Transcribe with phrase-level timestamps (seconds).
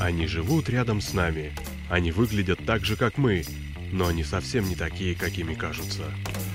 [0.00, 1.52] Они живут рядом с нами.
[1.90, 3.42] Они выглядят так же, как мы,
[3.92, 6.04] но они совсем не такие, какими кажутся.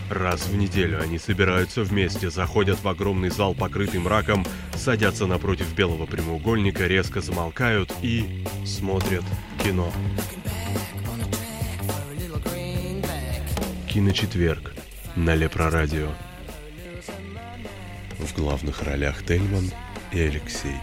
[0.10, 4.46] Раз в неделю они собираются вместе, заходят в огромный зал, покрытый мраком,
[4.76, 9.24] садятся напротив белого прямоугольника, резко замолкают и смотрят
[9.64, 9.92] кино.
[13.90, 14.74] Киночетверг
[15.16, 16.10] на Лепрорадио.
[18.20, 19.72] В главных ролях Тельман
[20.12, 20.78] и Алексей.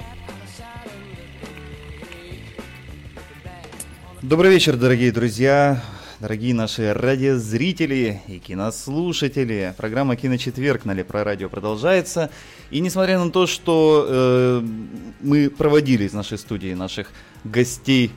[4.23, 5.83] Добрый вечер, дорогие друзья,
[6.20, 9.73] дорогие наши радиозрители и кинослушатели.
[9.78, 12.30] Программа «Киночетверг» на Лепро Радио продолжается.
[12.70, 14.62] И несмотря на то, что э,
[15.23, 17.12] мы проводили из нашей студии наших
[17.45, 18.11] гостей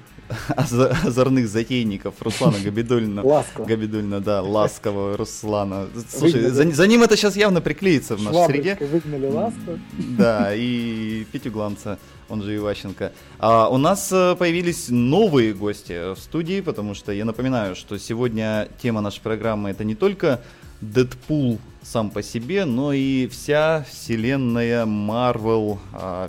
[1.03, 3.25] озорных затейников Руслана Габидулина.
[3.25, 3.65] Ласково.
[3.65, 5.87] Габидулина, да, ласкового Руслана.
[6.09, 8.77] Слушай, за, за ним это сейчас явно приклеится в нашей среде.
[8.79, 9.79] выгнали ласку.
[10.17, 13.11] Да, и Петю Гланца, он же Иващенко.
[13.39, 18.67] А у нас э, появились новые гости в студии, потому что я напоминаю, что сегодня
[18.81, 20.41] тема нашей программы это не только
[20.81, 25.79] Дэдпул сам по себе, но и вся вселенная Марвел,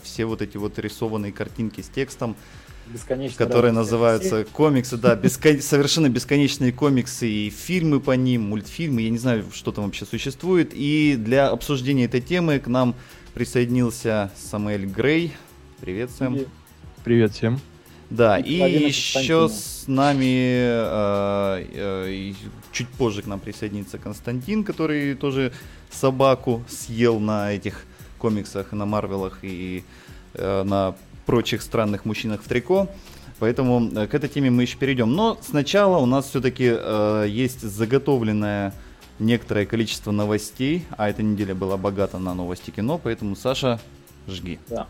[0.02, 2.36] все вот эти вот рисованные картинки с текстом,
[2.86, 4.44] Бесконечно которые называются серии.
[4.44, 9.72] комиксы, да, бескон- совершенно бесконечные комиксы и фильмы по ним, мультфильмы, я не знаю, что
[9.72, 10.72] там вообще существует.
[10.74, 12.94] И для обсуждения этой темы к нам
[13.32, 15.32] присоединился Самуэль Грей.
[15.80, 16.36] Привет, Сэм.
[16.36, 16.46] И
[17.04, 17.60] Привет всем.
[18.10, 22.32] Да, и и еще с нами э, э,
[22.70, 25.52] чуть позже к нам присоединится Константин, который тоже
[25.90, 27.84] собаку съел на этих
[28.18, 29.84] комиксах, на Марвелах и
[30.34, 30.94] э, на
[31.26, 32.88] прочих странных мужчинах в трико.
[33.38, 35.12] Поэтому э, к этой теме мы еще перейдем.
[35.12, 36.64] Но сначала у нас все-таки
[37.26, 38.72] есть заготовленное
[39.18, 43.80] некоторое количество новостей, а эта неделя была богата на новости кино, поэтому Саша,
[44.26, 44.58] жги.
[44.68, 44.86] Да.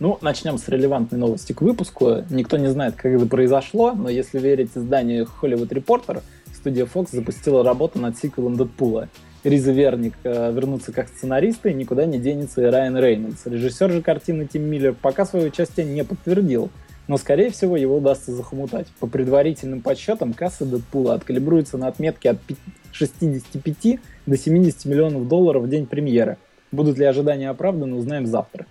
[0.00, 2.24] Ну, начнем с релевантной новости к выпуску.
[2.30, 6.22] Никто не знает, как это произошло, но если верить изданию Hollywood Reporter,
[6.54, 9.08] студия Fox запустила работу над сиквелом Дэдпула.
[9.48, 13.46] Риза Верник э, вернутся как сценаристы, и никуда не денется и Райан Рейнольдс.
[13.46, 16.70] Режиссер же картины Тим Миллер пока свое участие не подтвердил,
[17.06, 18.88] но, скорее всего, его удастся захомутать.
[19.00, 22.56] По предварительным подсчетам, касса Дэдпула откалибруется на отметке от пи-
[22.92, 26.36] 65 до 70 миллионов долларов в день премьеры.
[26.70, 28.66] Будут ли ожидания оправданы, узнаем завтра.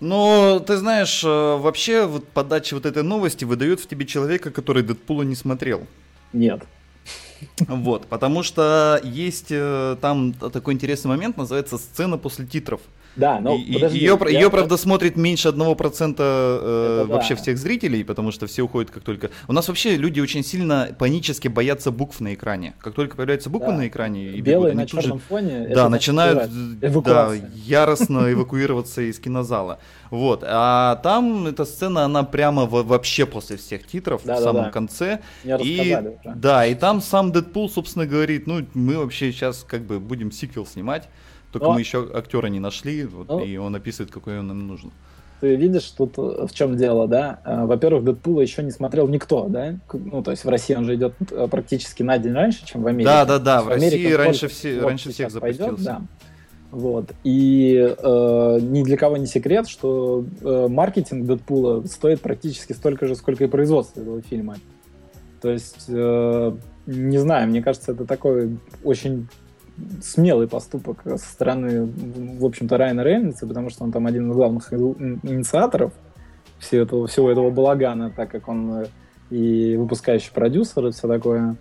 [0.00, 4.82] Но ты знаешь, э, вообще вот подача вот этой новости выдает в тебе человека, который
[4.82, 5.82] Дэдпула не смотрел.
[6.32, 6.60] Нет.
[7.66, 12.80] Вот, потому что есть э, там такой интересный момент, называется сцена после титров.
[13.16, 17.14] Да, но И- подожди, ее, я- ее, правда, смотрит меньше 1% э, Это да.
[17.14, 19.30] вообще всех зрителей, потому что все уходят как только...
[19.48, 22.74] У нас вообще люди очень сильно панически боятся букв на экране.
[22.78, 23.78] Как только появляются буквы Да.
[23.78, 25.68] на экране, и белые бегут, на тут же черном фоне.
[25.74, 27.02] да, начинают называется.
[27.02, 29.78] да, яростно эвакуироваться из кинозала.
[30.10, 30.44] Вот.
[30.46, 34.44] А там эта сцена, она прямо во- вообще после всех титров, в Да-да-да.
[34.52, 35.20] самом конце.
[35.44, 39.98] Мне И, да, и там сам Дэдпул, собственно, говорит, ну, мы вообще сейчас как бы
[40.00, 41.08] будем сиквел снимать,
[41.52, 44.66] только Но- мы еще актера не нашли, вот, Ну- и он описывает, какой он нам
[44.66, 44.90] нужен.
[45.40, 47.38] Ты видишь, тут э, в чем дело, да?
[47.44, 49.76] Э, Во-первых, Дэдпула еще не смотрел никто, да?
[49.92, 52.86] Ну, то есть в России он же идет э, практически на день раньше, чем в
[52.88, 53.04] Америке.
[53.08, 55.84] Да, да, да, в Америке России он раньше, все, вот раньше всех сейчас пойдет, запустился.
[55.84, 56.02] да.
[56.72, 57.12] Вот.
[57.24, 63.14] И э, ни для кого не секрет, что э, маркетинг Дэдпула стоит практически столько же,
[63.14, 64.56] сколько и производство этого фильма.
[65.40, 66.52] То есть, э,
[66.86, 69.28] не знаю, мне кажется, это такой очень
[70.02, 71.86] смелый поступок со стороны,
[72.38, 75.92] в общем-то, Райана Рейнольдса, потому что он там один из главных ин- инициаторов
[76.58, 78.86] всего этого, всего этого балагана, так как он э,
[79.30, 81.56] и выпускающий продюсер и все такое.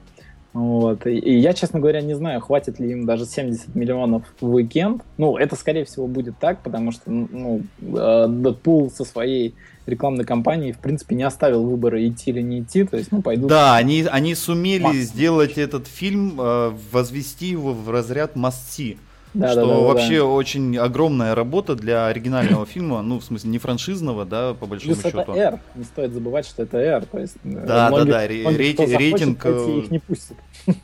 [0.58, 1.06] Вот.
[1.06, 5.04] И, я, честно говоря, не знаю, хватит ли им даже 70 миллионов в уикенд.
[5.18, 9.54] Ну, это, скорее всего, будет так, потому что, ну, э, Дэдпул со своей
[9.86, 12.86] рекламной кампанией, в принципе, не оставил выбора, идти или не идти.
[12.86, 13.50] То есть, ну, пойдут...
[13.50, 14.98] Да, они, они сумели Макс.
[14.98, 18.98] сделать этот фильм, э, возвести его в разряд must-see.
[19.40, 20.26] Да, что да, да, вообще да.
[20.26, 25.06] очень огромная работа для оригинального фильма, ну, в смысле, не франшизного, да, по большому Плюс
[25.06, 25.34] это счету.
[25.34, 27.06] R, не стоит забывать, что это R.
[27.06, 30.38] То есть, э, Да, да, да, рейтинг- захочет рейтинг, пойти, э, их не пустят.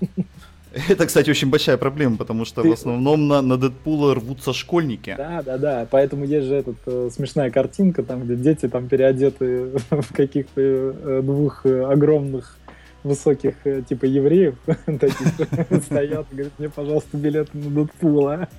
[0.90, 5.14] Это, кстати, очень большая проблема, потому что Ты- в основном на, на Дэдпула рвутся школьники.
[5.18, 5.88] Да, да, да.
[5.90, 11.66] Поэтому есть же эта смешная картинка, там, где дети там переодеты в каких-то э, двух
[11.66, 12.58] э, огромных
[13.04, 14.56] высоких, э, типа, евреев,
[14.86, 18.50] таких стоят и говорят, мне, пожалуйста, билет на Дэдпула.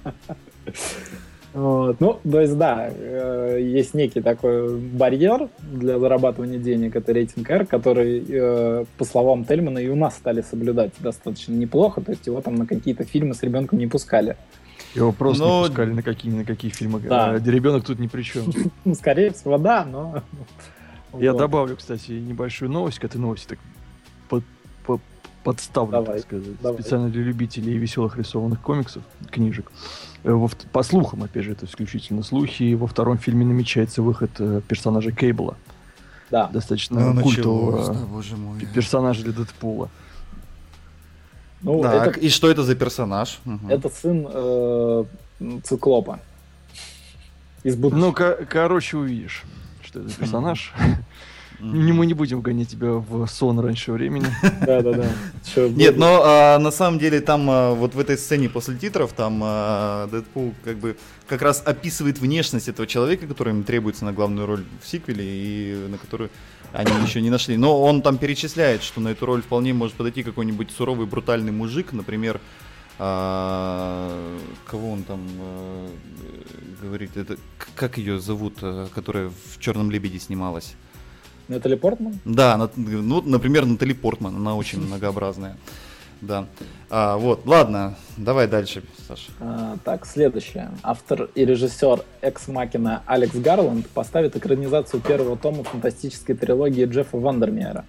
[1.55, 2.01] Вот.
[2.01, 7.65] Ну, то есть, да, э, есть некий такой барьер для зарабатывания денег, это рейтинг R,
[7.65, 12.41] который, э, по словам Тельмана, и у нас стали соблюдать достаточно неплохо, то есть его
[12.41, 14.37] там на какие-то фильмы с ребенком не пускали.
[14.97, 16.99] Его просто Но- не пускали на какие, на какие фильмы.
[16.99, 17.31] Да.
[17.31, 18.53] А, ребенок тут ни при чем.
[18.95, 20.25] Скорее всего, да, но...
[21.17, 23.61] Я добавлю, кстати, небольшую новость к этой новости, так
[25.43, 26.81] подставлю, Давай, так сказать, давай.
[26.81, 29.71] специально для любителей веселых рисованных комиксов, книжек.
[30.25, 35.13] Э, по слухам, опять же, это исключительно слухи, во втором фильме намечается выход э, персонажа
[35.13, 35.57] Кейбла,
[36.31, 36.47] Да.
[36.49, 38.61] достаточно Ну, культового началось, да, боже мой.
[38.75, 39.91] персонажа для Дэдпула.
[41.63, 43.39] Ну, Так, это, и что это за персонаж?
[43.69, 45.05] Это сын э,
[45.63, 46.21] циклопа.
[47.63, 48.01] Из будущего.
[48.07, 49.43] Ну, ко- короче, увидишь,
[49.83, 50.73] что это за персонаж.
[51.73, 54.27] Не, мы не будем гонять тебя в сон раньше времени.
[54.67, 55.13] Да, да, да.
[55.55, 59.13] Чё, Нет, но а, на самом деле там а, вот в этой сцене после титров
[59.13, 60.97] там а, Дэдпул как бы
[61.27, 65.89] как раз описывает внешность этого человека, который им требуется на главную роль в сиквеле и
[65.89, 66.31] на которую
[66.73, 67.57] они еще не нашли.
[67.57, 71.93] Но он там перечисляет, что на эту роль вполне может подойти какой-нибудь суровый брутальный мужик,
[71.93, 72.41] например,
[72.99, 75.89] а, кого он там а,
[76.83, 77.39] говорит, это
[77.75, 78.59] как ее зовут,
[78.95, 80.75] которая в Черном лебеде снималась?
[81.49, 82.19] Натали Портман?
[82.25, 85.57] Да, ну, например, Натали Портман, она очень многообразная.
[86.21, 86.47] Да.
[86.89, 89.31] А, вот, ладно, давай дальше, Саша.
[89.41, 90.71] А, так, следующее.
[90.83, 97.85] Автор и режиссер Экс Макина Алекс Гарланд поставит экранизацию первого тома фантастической трилогии Джеффа Вандермеера.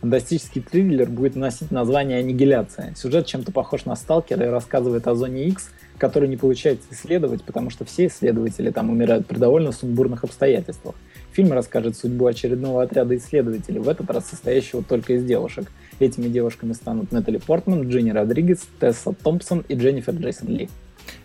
[0.00, 2.94] Фантастический триллер будет носить название «Аннигиляция».
[2.94, 7.70] Сюжет чем-то похож на «Сталкера» и рассказывает о зоне X, которую не получается исследовать, потому
[7.70, 10.94] что все исследователи там умирают при довольно сумбурных обстоятельствах.
[11.36, 15.70] Фильм расскажет судьбу очередного отряда исследователей, в этот раз состоящего только из девушек.
[15.98, 20.70] Этими девушками станут Натали Портман, Джинни Родригес, Тесса Томпсон и Дженнифер Джейсон Ли.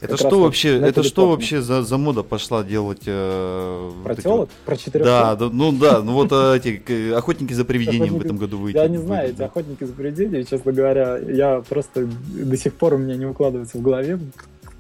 [0.02, 1.30] Это Как что вот вообще, это что Портман.
[1.30, 3.04] вообще за, за мода пошла делать?
[3.06, 4.40] э, вот Про эти телок?
[4.42, 8.22] вот- Про четырех Да, да, ну да, ну вот э, эти охотники за привидением в
[8.22, 8.76] этом году выйти.
[8.76, 12.98] Я не знаю, эти охотники за привидениями, честно говоря, я просто до сих пор у
[12.98, 14.20] меня не укладывается в голове,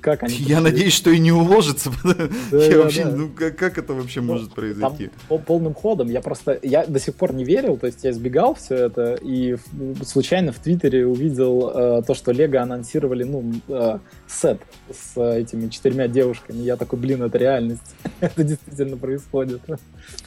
[0.02, 0.36] как они...
[0.36, 1.92] Я надеюсь, что и не уложится.
[2.52, 3.12] Да, Я да, вообще, да.
[3.12, 5.10] ну как, как это вообще Ну, может Там произойти?
[5.30, 6.10] по- полным ходом.
[6.10, 9.56] Я просто, я до сих пор не верил, то есть я избегал все это, и
[10.04, 14.60] случайно в Твиттере увидел э, то, что Лего анонсировали, ну, э, сет
[14.90, 16.58] с э, этими четырьмя девушками.
[16.58, 17.96] Я такой, блин, это реальность.
[18.20, 19.62] это действительно происходит.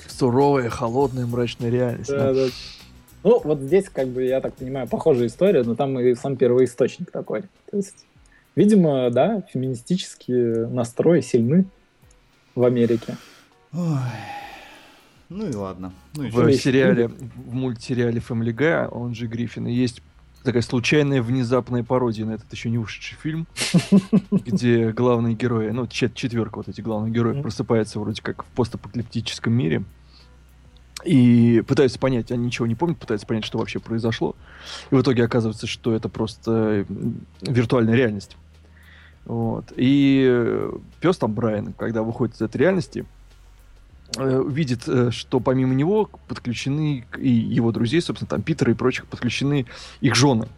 [0.06, 2.10] Суровая, холодная, мрачная реальность.
[2.10, 2.46] Да, да.
[2.46, 2.50] да.
[3.24, 7.10] Ну, вот здесь, как бы, я так понимаю, похожая история, но там и сам первоисточник
[7.10, 7.42] такой.
[7.70, 8.04] То есть,
[8.56, 11.66] видимо, да, феминистические настрои сильны
[12.54, 13.16] в Америке.
[13.72, 13.98] Ой.
[15.28, 15.92] Ну и ладно.
[16.14, 20.00] Ну и В сериале, в мультсериале Family Guy, он же Гриффин, есть
[20.44, 23.46] такая случайная внезапная пародия на этот еще не ушедший фильм,
[24.30, 27.42] где главные герои, ну, чет- четверка вот эти главных героев Мгм.
[27.42, 29.82] просыпается вроде как в постапокалиптическом мире
[31.04, 34.36] и пытаются понять, они ничего не помнят, пытаются понять, что вообще произошло.
[34.90, 38.36] И в итоге оказывается, что это просто м, виртуальная реальность.
[39.24, 39.72] Вот.
[39.76, 40.68] И
[41.00, 43.06] пес там Брайан, когда выходит из этой реальности,
[44.16, 49.06] э, видит, э, что помимо него подключены и его друзей, собственно, там Питера и прочих,
[49.06, 49.66] подключены
[50.00, 50.48] их жены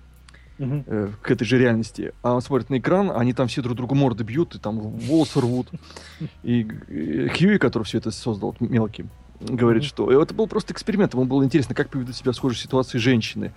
[0.59, 2.13] э, к этой же реальности.
[2.23, 5.41] А он смотрит на экран, они там все друг другу морды бьют, и там волосы
[5.41, 5.69] рвут.
[6.43, 9.07] И э, Хьюи, который все это создал, мелкий,
[9.41, 12.99] говорит, что это был просто эксперимент, ему было интересно, как поведут себя в схожей ситуации
[12.99, 13.53] женщины.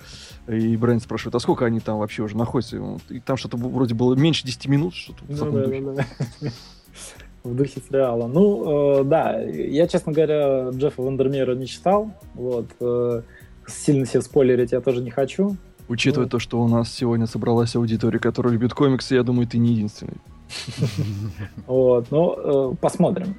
[0.48, 2.98] И Брайан спрашивает, а сколько они там вообще уже находятся?
[3.10, 6.06] И там что-то вроде было меньше 10 минут, что-то в Ну таком духе.
[7.44, 8.28] В духе сериала.
[8.28, 12.12] Ну, э, да, я, честно говоря, Джеффа Вандермеера не читал.
[12.34, 12.68] Вот.
[12.82, 13.22] э,
[13.66, 15.56] сильно себе спойлерить я тоже не хочу.
[15.88, 16.32] Учитывая Ну.
[16.32, 20.18] то, что у нас сегодня собралась аудитория, которая любит комиксы, я думаю, ты не единственный.
[21.66, 22.12] Вот.
[22.12, 23.36] Но э, посмотрим,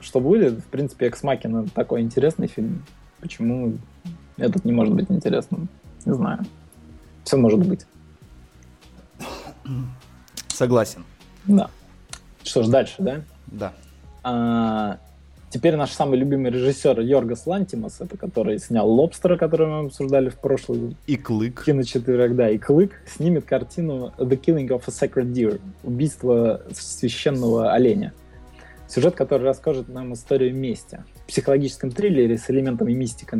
[0.00, 0.58] что будет.
[0.60, 2.84] В принципе, Экс Макина такой интересный фильм.
[3.20, 3.74] Почему
[4.36, 5.68] этот не может быть интересным?
[6.04, 6.40] Не знаю.
[7.24, 7.86] Все может быть.
[10.48, 11.04] Согласен.
[11.46, 11.70] Да.
[12.42, 13.22] Что ж, дальше, да?
[13.46, 13.72] Да.
[14.22, 14.98] А,
[15.50, 20.36] теперь наш самый любимый режиссер Йоргас Лантимас, это который снял «Лобстера», который мы обсуждали в
[20.36, 21.64] прошлый И клык.
[21.64, 28.12] киночетверок, да, и «Клык», снимет картину «The Killing of a Sacred Deer»— «Убийство священного оленя».
[28.94, 31.02] Сюжет, который расскажет нам историю мести.
[31.24, 33.36] В психологическом триллере с элементами мистика,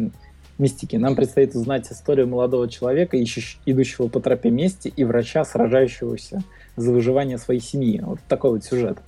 [0.58, 6.42] мистики нам предстоит узнать историю молодого человека, ищущ- идущего по тропе мести, и врача, сражающегося
[6.74, 8.00] за выживание своей семьи.
[8.04, 8.98] Вот такой вот сюжет.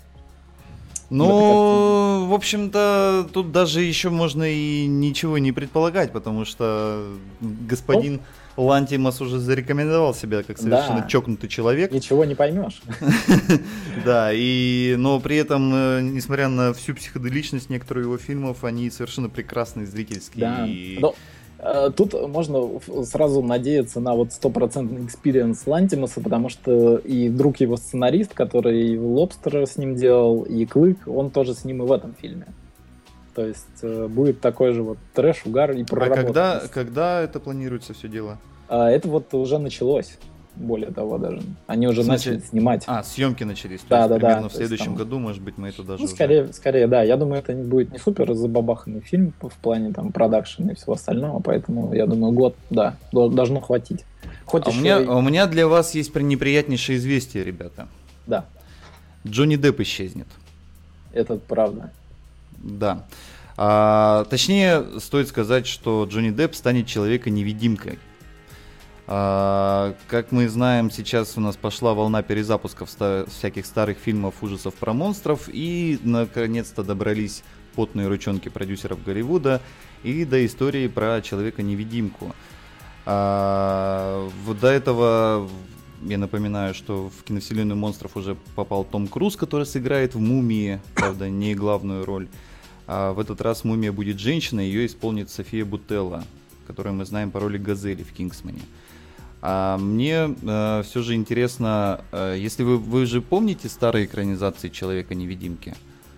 [1.10, 7.08] Ну, в общем-то, тут даже еще можно и ничего не предполагать, потому что
[7.40, 8.20] господин
[8.56, 11.06] Лантимас уже зарекомендовал себя как совершенно Да.
[11.08, 11.92] чокнутый человек.
[11.92, 12.80] Ничего не поймешь.
[14.04, 19.28] Да, и, но при этом, э, несмотря на всю психоделичность некоторых его фильмов, они совершенно
[19.28, 20.98] прекрасные зрительские.
[21.00, 21.12] Да.
[21.58, 22.62] Э, тут можно
[23.04, 28.98] сразу надеяться на вот стопроцентный experience Лантимоса, потому что и друг его сценарист, который и
[28.98, 32.46] «Лобстера» с ним делал, и «Клык», он тоже с ним и в этом фильме.
[33.36, 36.24] То есть э, будет такой же вот трэш, угар и А проработка.
[36.24, 38.38] когда, когда это планируется все дело?
[38.70, 40.16] А это вот уже началось,
[40.54, 41.42] более того даже.
[41.66, 42.32] Они уже В смысле?
[42.32, 42.84] начали снимать.
[42.86, 43.80] А, съемки начались.
[43.82, 45.68] То Да, есть да, да, примерно в то есть следующем там- году, может быть, мы
[45.68, 47.02] это даже Ну, уже- скорее, скорее, да.
[47.02, 50.94] Я думаю, это не будет не супер забабаханный фильм в плане там продакшена и всего
[50.94, 54.06] остального, поэтому я думаю, год, да, до- должно хватить.
[54.46, 57.86] Хоть А у, еще меня, и- у меня для вас есть при- неприятнейшее известие, ребята.
[58.26, 58.46] Да,
[59.26, 60.26] Джонни Депп исчезнет.
[61.12, 61.92] это правда.
[62.58, 63.06] Да.
[63.56, 67.98] А, точнее, стоит сказать, что Джонни Депп станет человека-невидимкой.
[69.08, 74.74] А, как мы знаем, сейчас у нас пошла волна перезапусков ста- всяких старых фильмов ужасов
[74.74, 77.42] про монстров, и наконец-то добрались
[77.76, 79.60] потные ручонки продюсеров Голливуда
[80.02, 82.34] и до истории про человека-невидимку.
[83.04, 84.28] А,
[84.60, 85.48] до этого
[86.02, 91.28] я напоминаю, что в киновселенную монстров уже попал Том Круз, который сыграет в «Мумии», правда,
[91.28, 92.28] не главную роль.
[92.86, 96.24] А в этот раз «Мумия» будет женщина, ее исполнит София Бутелла,
[96.66, 98.60] которую мы знаем по роли Газели в «Кингсмане».
[99.42, 100.34] А мне
[100.82, 105.74] все же интересно, э, если вы, вы же помните старые экранизации «Человека-невидимки»?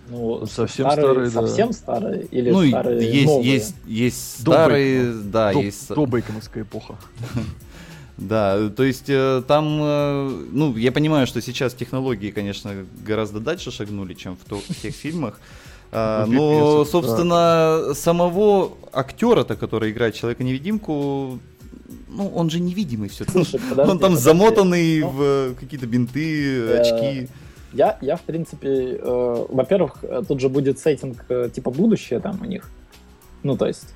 [0.09, 1.47] Ну, Совсем старые, старые, да.
[1.47, 3.53] совсем старые или ну, старые есть, новые?
[3.53, 5.23] есть, есть старые, Бейкона.
[5.31, 5.89] да, До, есть...
[5.89, 6.95] до Бейконовская эпоха.
[8.19, 12.71] Да, то есть э, там, э, ну, я понимаю, что сейчас технологии, конечно,
[13.07, 15.39] гораздо дальше шагнули, чем в, то- в тех фильмах.
[15.91, 21.39] А, Ну, Но, собственно, самого актера-то, который играет человека-невидимку,
[22.09, 24.23] ну, он же невидимый все Слушай, подожди, Он там подожди.
[24.23, 27.27] замотанный Ну, в э, какие-то бинты, Э, очки.
[27.73, 32.45] Я, я, в принципе, э, во-первых, тут же будет сеттинг э, типа будущее там у
[32.45, 32.69] них.
[33.41, 33.87] Ну, то есть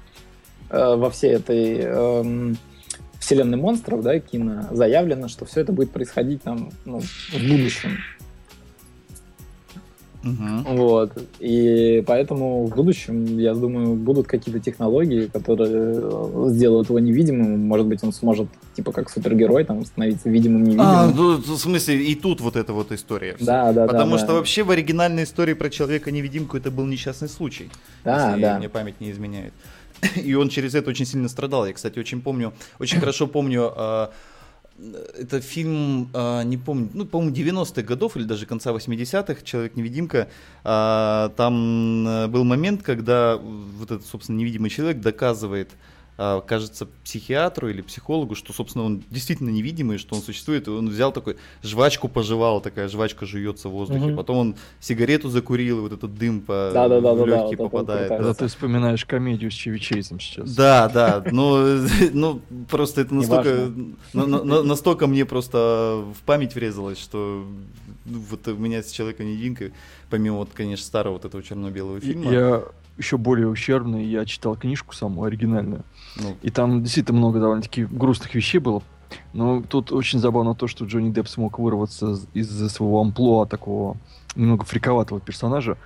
[0.71, 2.57] во всей этой эм,
[3.23, 7.97] вселенной монстров, да, кино, заявлено, что все это будет происходить там ну, в будущем.
[10.23, 10.63] Мгм.
[10.63, 11.11] Вот.
[11.39, 17.67] И поэтому в будущем, я думаю, будут какие-то технологии, которые э, сделают его невидимым.
[17.67, 20.87] Может быть, он сможет, типа, как супергерой, там, становиться видимым невидимым.
[20.87, 23.35] А, ну, в смысле, и тут вот эта вот история.
[23.41, 24.33] да, да, Потому да, что да.
[24.35, 27.69] вообще в оригинальной истории про человека-невидимку это был несчастный случай.
[28.05, 28.57] Да, если да.
[28.59, 29.53] мне память не изменяет.
[30.15, 31.65] И он через это очень сильно страдал.
[31.65, 34.07] Я, кстати, очень помню, очень хорошо помню, э,
[35.19, 40.27] это фильм, э, не помню, ну, по-моему, 90-х годов или даже конца 80-х, «Человек-невидимка».
[40.63, 47.81] Э, Там был момент, когда вот этот, собственно, невидимый человек доказывает э, кажется, психиатру или
[47.81, 50.67] психологу, что, собственно, он действительно невидимый, что он существует.
[50.67, 54.05] И он взял такой, жвачку пожевал, такая жвачка жуется в воздухе.
[54.05, 54.17] Мгм.
[54.17, 58.09] Потом он сигарету закурил, и вот этот дым по в вот легкие это вот попадает.
[58.09, 58.17] да.
[58.17, 60.53] Когда ты вспоминаешь комедию с Чеви Чейзом сейчас.
[60.55, 61.65] Да, да, но
[62.13, 63.71] ну, просто это настолько,
[64.13, 67.45] на- на- на- настолько мне просто в память врезалось, что ну,
[68.05, 69.73] вот у меня с человека-невидимкой,
[70.09, 72.63] помимо вот, конечно, старого вот этого черно-белого фильма, Я
[72.97, 75.83] еще более ущербный, я читал книжку саму оригинальную.
[76.17, 78.83] ну, И там действительно много довольно-таки грустных вещей было.
[79.33, 83.97] Но тут очень забавно то, что Джонни Депп смог вырваться из своего амплуа такого
[84.35, 85.77] немного фриковатого персонажа.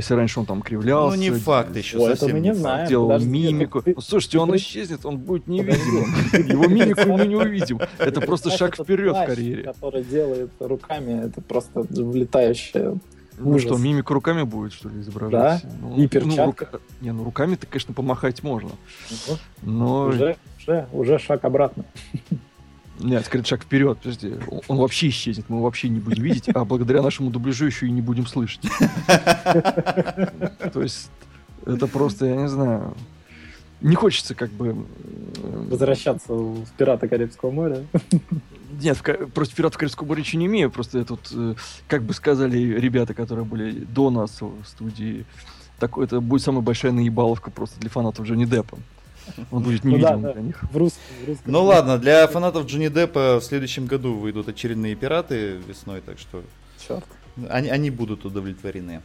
[0.00, 2.88] Если раньше он там кривлялся, ну не факт еще, Ой, это совсем мы не знаем.
[2.88, 3.78] делал подожди, мимику.
[3.80, 6.06] это ты- Ну, слушайте, он исчезнет, он будет невидимым.
[6.32, 7.80] Его мимику мы не увидим.
[7.98, 9.62] Это просто шаг вперед в карьере.
[9.64, 12.94] Который делает руками, это просто влетающее.
[13.38, 13.62] Ну Ужас.
[13.62, 15.62] что, мимику руками будет, что ли, изображать?
[15.62, 16.44] Да, Ну, и ну, перчатка.
[16.72, 18.70] рука- Не, ну руками-то, конечно, помахать можно.
[19.62, 20.06] Но...
[20.06, 21.84] Уже, уже, уже шаг обратно.
[23.00, 24.34] Нет, скорее шаг вперед, подожди.
[24.68, 27.90] Он- вообще исчезнет, мы его вообще не будем видеть, а благодаря нашему дубляжу еще и
[27.90, 28.60] не будем слышать.
[29.06, 31.10] То есть
[31.66, 32.94] это просто, я не знаю,
[33.80, 34.84] не хочется как бы...
[35.42, 37.84] Возвращаться в пираты Карибского моря.
[38.80, 41.54] Нет, в против пиратов Карибского моря ничего не имею, просто это вот, э,
[41.88, 45.24] как бы сказали ребята, которые были до нас в студии,
[45.78, 48.78] так, это будет самая большая наебаловка просто для фанатов Джонни Деппа.
[49.50, 50.62] Он будет Ну да, для них.
[50.70, 51.52] В русском, в русском.
[51.52, 56.42] Ну ладно, для фанатов Джонни Деппа в следующем году выйдут очередные пираты весной, так что
[56.86, 57.04] Черт.
[57.48, 59.02] они, они будут удовлетворены.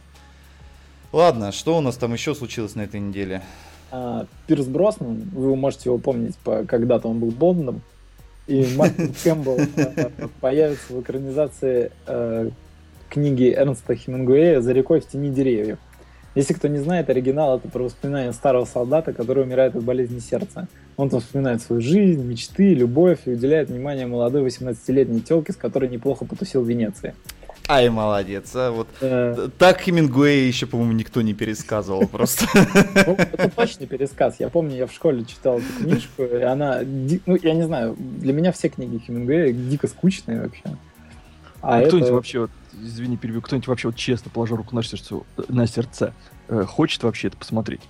[1.12, 3.42] Ладно, что у нас там еще случилось на этой неделе?
[3.90, 7.80] А, Пирс Броснан, вы можете его помнить, по, когда-то он был Бондом,
[8.46, 12.50] и Мартин Кэмпбелл э, появится в экранизации э,
[13.08, 15.78] книги Эрнста Хемингуэя «За рекой в тени деревьев».
[16.36, 20.68] Если кто не знает, оригинал— это про воспоминания старого солдата, который умирает от болезни сердца.
[20.98, 25.88] Он там вспоминает свою жизнь, мечты, любовь и уделяет внимание молодой 18-летней телке, с которой
[25.88, 27.14] неплохо потусил в Венеции.
[27.68, 32.44] Ай, молодец, а вот Э, так Хемингуэя еще, по-моему, никто не пересказывал просто.
[32.54, 34.36] Ну, это точный пересказ.
[34.38, 36.82] Я помню, я в школе читал эту книжку, и она,
[37.24, 40.62] ну, я не знаю, для меня все книги Хемингуэя дико скучные вообще.
[41.62, 42.50] А А кто-нибудь это- вообще, вот,
[42.82, 45.16] извини, перебью, кто-нибудь вообще вот честно положил руку на сердце,
[45.48, 46.14] на сердце
[46.48, 47.82] э, хочет вообще это посмотреть.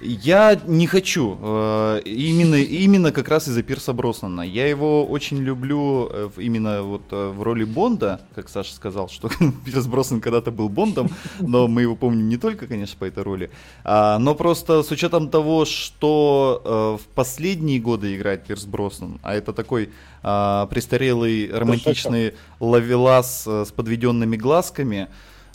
[0.00, 1.38] Я не хочу.
[1.40, 4.42] э, Именно, именно как раз из-за Пирса Броснана.
[4.42, 9.30] Я его очень люблю э, именно вот э, в роли Бонда, как Саша сказал, что
[9.64, 11.08] Пирс Броснан когда-то был Бондом,
[11.40, 13.50] но мы его помним не только, конечно, по этой роли,
[13.84, 19.34] а, но просто с учетом того, что э, в последние годы играет Пирс Броснан, а
[19.34, 19.90] это такой
[20.22, 23.72] а, престарелый романтичный ловелас с
[24.14, 25.08] подведенными глазками,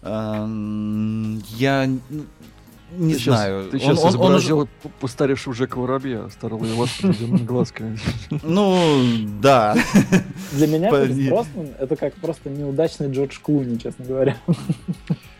[0.04, 1.86] м, я
[2.98, 3.64] не ты знаю.
[3.64, 6.88] Щас, ты Он- сейчас он- он уже- изобразил п- постаревшего Жека Воробья, старого его
[7.46, 8.00] глазками.
[8.44, 9.02] Ну,
[9.42, 9.76] да.
[10.54, 10.90] Для меня
[11.80, 14.38] это как просто неудачный Джордж Клуни, честно говоря.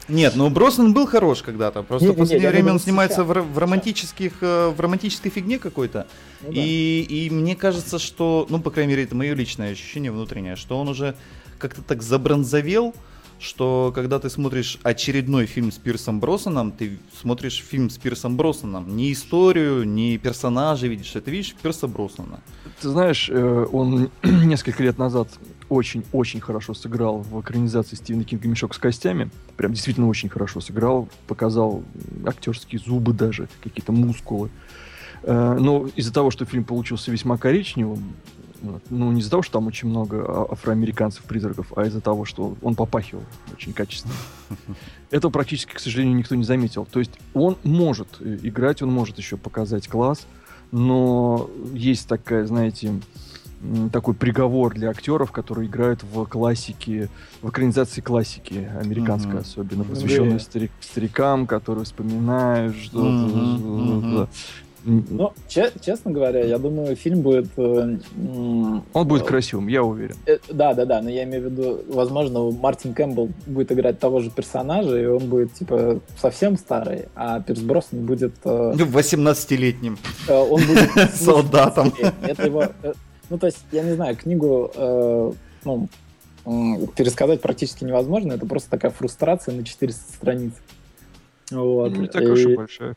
[0.08, 1.84] Нет, ну Броснан был хорош когда-то.
[1.84, 2.84] Просто в последнее время он сейчас.
[2.86, 6.08] снимается в, романтических, э, в романтической фигне какой-то.
[6.44, 6.62] Ну да.
[6.62, 10.80] И, и мне кажется, что, ну, по крайней мере, это мое личное ощущение внутреннее, что
[10.80, 11.16] он уже
[11.60, 12.96] как-то так забронзовел,
[13.40, 18.96] что когда ты смотришь очередной фильм с Пирсом Броснаном, ты смотришь фильм с Пирсом Броснаном.
[18.96, 22.42] Не историю, не персонажа видишь, а ты видишь Пирса Броснана.
[22.82, 25.30] Ты знаешь, э, он несколько лет назад
[25.70, 29.30] очень-очень хорошо сыграл в экранизации Стивена Кинга «Мешок с костями».
[29.56, 31.84] Прям действительно очень хорошо сыграл, показал
[32.26, 34.50] актерские зубы даже, какие-то мускулы.
[35.24, 38.16] Э, Но из-за того, что фильм получился весьма коричневым,
[38.90, 42.76] ну, не из-за того, что там очень много а- афроамериканцев-призраков, а из-за того, что он
[42.76, 43.24] попахивал
[43.54, 44.14] очень качественно.
[45.12, 46.86] Этого практически, к сожалению, никто не заметил.
[46.90, 50.26] То есть он может э, играть, он может еще показать класс,
[50.72, 52.94] но есть такая, знаете,
[53.92, 57.10] такой приговор для актеров, которые играют в классике,
[57.42, 59.42] в экранизации классики американской Мгм.
[59.42, 60.40] особенно, посвященной да.
[60.40, 63.02] старик- старикам, которые вспоминают что-то.
[63.08, 64.28] Мгм, мгм.
[64.86, 67.48] Ну, че- честно говоря, я думаю, фильм будет...
[67.58, 70.16] э, м, Он будет э, красивым, я уверен.
[70.26, 74.20] э, Да, да, да, но я имею в виду, возможно, Мартин Кэмпбелл будет играть того
[74.22, 78.34] же персонажа, и он будет, типа, совсем старый, а Пирс Броснан будет...
[78.46, 81.12] э, 18-летним э, он будет...
[81.16, 81.94] солдатом.
[82.22, 82.64] Это его...
[82.84, 82.94] э,
[83.30, 85.32] Ну, то есть, я не знаю, книгу, э,
[85.66, 85.88] ну,
[86.96, 90.54] пересказать практически невозможно, это просто такая фрустрация на 400 страниц.
[91.52, 91.92] Вот.
[91.94, 92.96] Ну, Не такая уж и большая.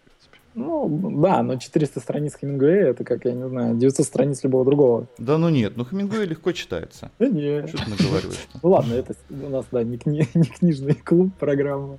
[0.55, 5.07] Ну, да, но 400 страниц Хемингуэя, это как, я не знаю, 900 страниц любого другого.
[5.19, 7.11] Да ну нет, ну Хемингуэй легко читается.
[7.19, 7.67] Да не.
[7.67, 8.49] Что ты наговариваешь?
[8.63, 11.99] Ну ладно, это у нас, да, не, кни- не книжный клуб программа.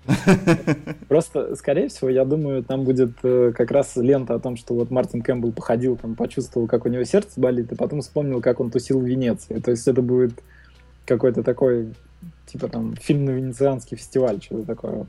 [1.08, 4.92] Просто, скорее всего, я думаю, там будет э, как раз лента о том, что вот
[4.92, 8.70] Мартин Кэмпбелл походил, там, почувствовал, как у него сердце болит, и потом вспомнил, как он
[8.70, 9.60] тусил в Венеции.
[9.60, 10.34] То есть это будет
[11.06, 11.94] какой-то такой,
[12.46, 15.06] типа там, фильм на Венецианский фестиваль, что-то такое.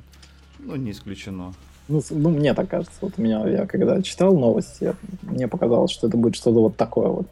[0.59, 1.53] Ну, не исключено.
[1.88, 2.97] Ну, ну, мне так кажется.
[3.03, 6.77] Вот у меня, я когда читал новости, я- мне показалось, что это будет что-то вот
[6.77, 7.27] такое вот.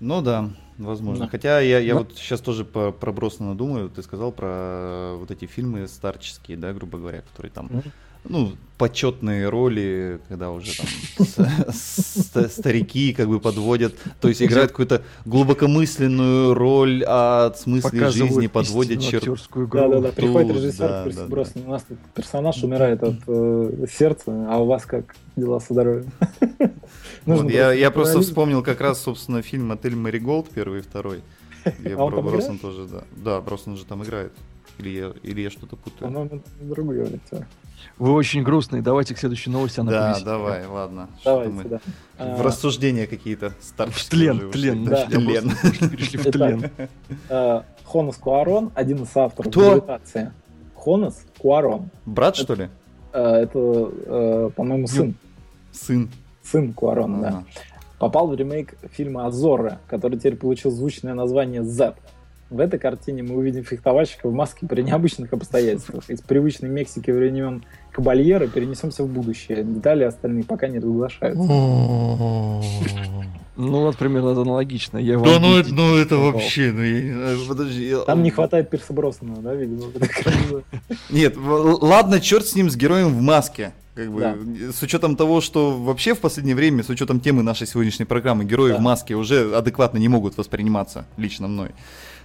[0.00, 1.26] Ну да, возможно.
[1.26, 1.30] Да.
[1.30, 3.90] Хотя я, я Но- вот сейчас тоже по- про Броснана думаю.
[3.90, 7.82] Ты сказал про вот эти фильмы старческие, да, грубо говоря, которые там, Мгм.
[8.28, 10.72] Ну, почетные роли, когда уже
[12.32, 18.46] там старики как бы подводят, то есть играют какую-то глубокомысленную роль от смысла Показывают жизни,
[18.46, 19.32] подводят черту.
[19.32, 19.80] актерскую игру.
[19.80, 21.26] Да-да-да, приходит режиссер, да, да, да.
[21.26, 25.74] Броснан, у нас тут персонаж умирает от э, сердца, а у вас как дела со
[25.74, 26.10] здоровьем?
[27.26, 31.20] Я, я просто вспомнил как раз, собственно, фильм «Отель Мэри Голд» первый и второй.
[31.80, 33.04] Где А он там Броснан тоже, да.
[33.22, 34.32] Да, Броснан же там играет.
[34.78, 36.10] Или я, или я что-то путаю.
[36.10, 37.46] По-моему, другой актер.
[37.98, 38.82] Вы очень грустные.
[38.82, 39.80] Давайте к следующей новости.
[39.80, 40.24] она Да, повеселее.
[40.24, 41.08] давай, ладно.
[41.24, 41.78] Давайте, мы да.
[42.18, 44.62] В А, рассуждения какие-то В старческие тлен, уже ушли.
[44.70, 44.84] тлен.
[44.84, 45.06] Да.
[45.06, 45.52] Тлен.
[45.90, 46.70] Перешли в тлен.
[47.28, 49.60] э, Хонас Куарон, один из авторов Кто?
[49.70, 50.32] «Гравитации».
[50.76, 51.90] Хонас Куарон.
[52.06, 52.68] Брат, что ли?
[53.12, 55.14] Э, Это, э, по-моему, сын.
[55.72, 56.10] Сын.
[56.42, 57.44] Сын Куарона, да.
[57.98, 61.96] Попал в ремейк фильма «Азорро», который теперь получил звучное название «Зет».
[62.50, 66.10] В этой картине мы увидим фехтовальщика в маске при необычных обстоятельствах.
[66.10, 69.62] Из привычной Мексики времен Кабальера перенесемся в будущее.
[69.62, 71.42] Детали остальные пока не разглашаются.
[73.56, 74.98] Ну, вот примерно это аналогично.
[74.98, 77.88] Я Да ну, это- ну это вообще, ну я не знаю, подожди.
[77.88, 79.84] я- Там не хватает Пирса Броснана, да, видимо?
[81.10, 83.72] Нет, ладно, черт с ним, с героем в маске.
[83.94, 84.34] Как бы, Да.
[84.72, 88.70] с учетом того, что вообще в последнее время, с учетом темы нашей сегодняшней программы, герои
[88.72, 88.78] Да.
[88.78, 91.70] в маске уже адекватно не могут восприниматься лично мной.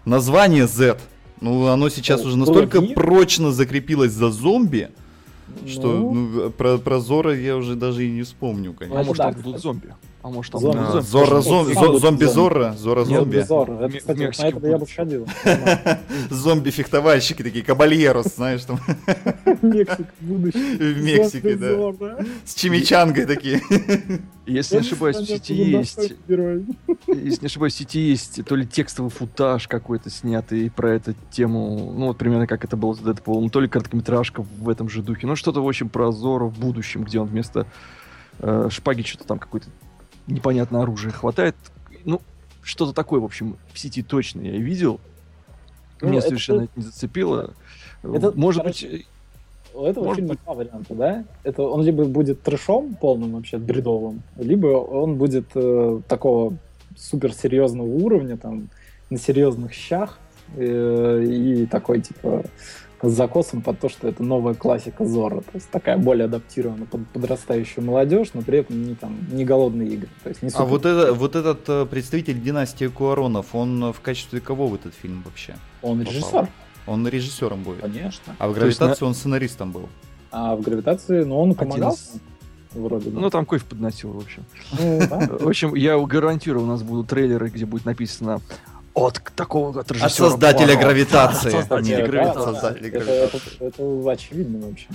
[0.06, 0.98] Название Z,
[1.42, 2.94] ну оно сейчас Ну, уже настолько вроде.
[2.94, 4.90] прочно закрепилось за зомби,
[5.68, 9.00] что Ну, ну, про, про Зора я уже даже и не вспомню, А конечно.
[9.00, 9.58] это может, да, кстати.
[9.58, 9.94] зомби.
[10.26, 10.78] А может там Зомби.
[10.78, 12.26] на- А, будет зомби зомби.
[12.26, 13.36] Зорро, Зорро Нет, зомби.
[13.36, 13.70] Безор.
[13.70, 14.90] В Это, кстати, на это я бы будет.
[14.90, 15.28] сходил.
[16.32, 18.80] Зомби-фехтовальщики такие, кабальерос, знаешь, там
[19.62, 20.78] Мексика, будущее.
[20.94, 22.26] в Мексике, да.
[22.44, 23.62] С чимичангой такие.
[24.48, 26.00] Если не ошибаюсь, в сети ну, есть,
[27.08, 31.94] если не ошибаюсь, в сети есть то ли текстовый футаж какой-то снятый про эту тему,
[31.96, 35.28] ну вот примерно как это было с Дэдпулом, то ли короткометражка в этом же духе,
[35.28, 37.68] ну что-то, в общем, про Зоро в будущем, где он вместо
[38.40, 39.68] э, шпаги что-то там какое-то
[40.28, 41.56] непонятное оружие хватает.
[42.04, 42.22] Ну,
[42.62, 45.00] что-то такое, в общем, в сети точно я видел.
[46.02, 47.54] Ну, Меня это совершенно то- это не зацепило.
[48.04, 49.08] Это, Может короче, быть,
[49.74, 50.44] У этого Может фильма быть.
[50.46, 51.24] два варианта, да?
[51.44, 56.56] Это он либо будет трэшом полным вообще бредовым, либо он будет э, такого
[56.98, 58.70] суперсерьезного уровня, там,
[59.10, 60.18] на серьезных щах,
[60.56, 62.44] э, и такой, типа,
[63.02, 65.42] с закосом под то, что это новая классика Зора.
[65.42, 69.90] То есть такая более адаптирована под подрастающую молодежь, но при этом не, там, не голодные
[69.90, 70.10] игры.
[70.24, 74.00] То есть не А супер- вот, это, вот этот э, представитель династии Куаронов, он в
[74.02, 75.56] качестве кого в этот фильм вообще?
[75.82, 76.48] он режиссер,
[76.88, 77.82] Он режиссером будет.
[77.82, 78.36] конечно.
[78.40, 79.90] А в То есть гравитации он сценаристом был.
[80.32, 82.14] А в гравитации, ну, он помогал из-
[82.74, 83.20] вроде бы.
[83.22, 84.44] ну там кофе подносил, в общем.
[84.80, 85.30] Ну, да.
[85.40, 88.42] В общем, я гарантирую, у нас будут трейлеры, где будет написано
[88.96, 90.80] от такого от От режиссера создателя Пуаро».
[90.82, 91.48] гравитации.
[91.54, 92.42] От создателя Нет, гравитации.
[92.54, 93.40] создателя Это, гравитации.
[93.60, 94.88] это- это очевидно вообще.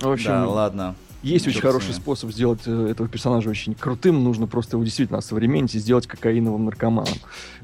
[0.00, 0.94] В общем, Да, ладно.
[1.22, 4.24] есть очень Черт хороший способ сделать э, этого персонажа очень крутым.
[4.24, 7.14] Нужно просто его действительно осовременить и сделать кокаиновым наркоманом.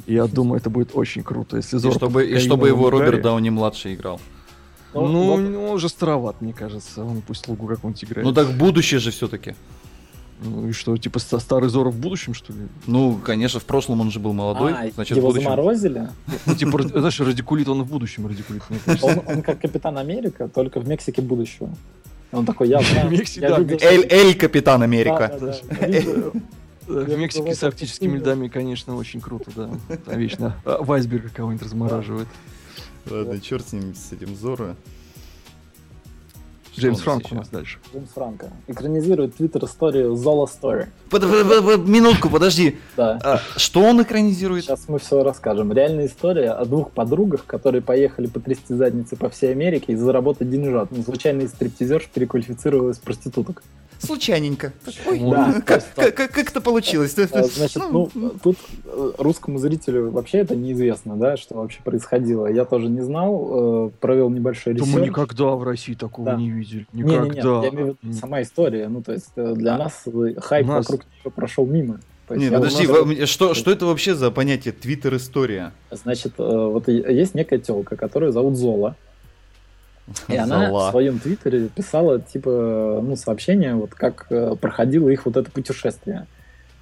[0.07, 3.23] И я думаю, это будет очень круто, если И чтобы, и чтобы его кокаиновому Роберт
[3.23, 4.21] Дауни-младший играл.
[4.95, 7.05] Ну, Ну, вот- ну, уже староват, мне кажется.
[7.05, 8.27] Он пусть слугу какого-нибудь играет.
[8.27, 9.55] Ну так будущее же все-таки.
[10.43, 12.61] Ну и что, типа ста- старый Зорро в будущем, что ли?
[12.87, 15.51] Ну, конечно, в прошлом он же был молодой, А, значит, в его будущем.
[15.51, 16.09] заморозили.
[16.47, 18.63] Ну, типа, знаешь, радикулит он в будущем радикулит.
[19.03, 21.69] Он, он как Капитан Америка, только в Мексике будущего.
[22.33, 25.39] Он такой, я знаю, Эль, Капитан Америка.
[25.81, 26.33] видел.
[26.89, 29.71] Э, В Мексике с арктическими в льдами, конечно, очень круто, да.
[30.07, 32.27] Там вечно а, Вайсберга кого-нибудь размораживает.
[33.09, 34.75] Ладно, черт с ним, с этим Зорро.
[36.73, 37.79] Что Джеймс Франк у нас дальше.
[37.93, 38.51] Джеймс Франко.
[38.69, 40.87] Экранизирует твиттер-историю Зола Story.
[41.11, 42.79] Под- под- под- под- Минутку, подожди.
[42.97, 43.19] Да.
[43.25, 44.65] А, что он экранизирует?
[44.65, 45.73] Сейчас мы все расскажем.
[45.73, 50.91] Реальная история о двух подругах, которые поехали потрясти задницы по всей Америке и заработать деньжат.
[50.93, 53.63] Но случайный стриптизерш переквалифицировалась в проституток.
[54.01, 54.73] Случайненько.
[55.07, 57.15] Ой, Да, как, как, как- получилось?
[57.19, 58.09] А, Значит, ну,
[58.43, 62.47] тут э, русскому зрителю вообще это неизвестно, да, что вообще происходило.
[62.47, 65.09] Я тоже не знал, э, провел небольшой Да мы research.
[65.09, 66.37] никогда в России такого Да.
[66.37, 66.87] не видели.
[66.93, 67.63] Никогда.
[67.63, 68.89] я имею в виду сама история.
[68.89, 70.05] Ну, то есть э, для нас
[70.39, 72.01] хайп нас- вокруг нее прошел мимо.
[72.31, 75.73] Не, подожди, во- что, что это вообще за понятие твиттер-история?
[75.91, 78.95] Значит, вот есть некая телка, которую зовут Зола.
[80.29, 80.89] И она Зола.
[80.89, 86.27] в своем твиттере писала, типа, ну, сообщение, вот как э, проходило их вот это путешествие.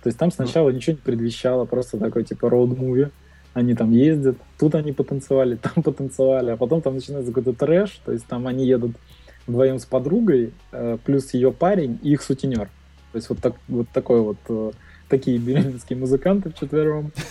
[0.02, 3.10] То есть там сначала ничего не предвещало, просто такой, типа, роуд-муви.
[3.54, 8.12] Они там ездят, тут они потанцевали, там потанцевали, а потом там начинается какой-то трэш, то
[8.12, 8.92] есть там они едут
[9.46, 12.68] вдвоем с подругой, э, плюс ее парень и их сутенер.
[13.12, 14.70] То есть вот, так, вот такой вот, э,
[15.08, 17.12] такие бременские музыканты вчетвером.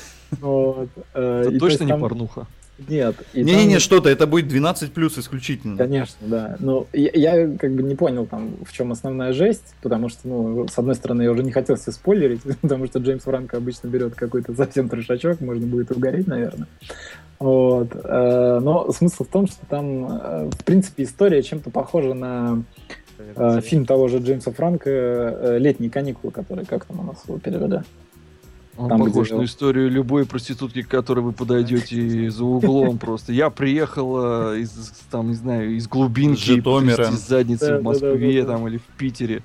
[0.42, 2.48] Вот, Это и то точно есть не там- порнуха.
[2.88, 3.16] Нет.
[3.34, 5.78] и Не-не-не, там- что-то, это будет 12 плюс исключительно.
[5.78, 6.56] Конечно, да.
[6.60, 10.68] Но я, я как бы не понял там, в чем основная жесть, потому что, ну,
[10.68, 14.16] с одной стороны, я уже не хотел себе спойлерить, потому что Джеймс Франко обычно берет
[14.16, 16.68] какой-то совсем трешачок, можно будет угореть, наверное.
[17.40, 17.90] Вот.
[17.94, 22.64] э, Но смысл в том, что там, э, в принципе, история чем-то похожа на
[23.20, 27.82] э, фильм того же Джеймса Франка «Летние каникулы», который как там у нас его перевели.
[28.78, 33.34] Он Там, похож где- на историю любой проститутки, к которой вы подойдете за углом просто.
[33.34, 34.70] Я приехала из,
[35.10, 38.58] там, не знаю, из глубинки, потрясти задницы Да, в Москве да, да, да.
[38.58, 39.42] там или в Питере.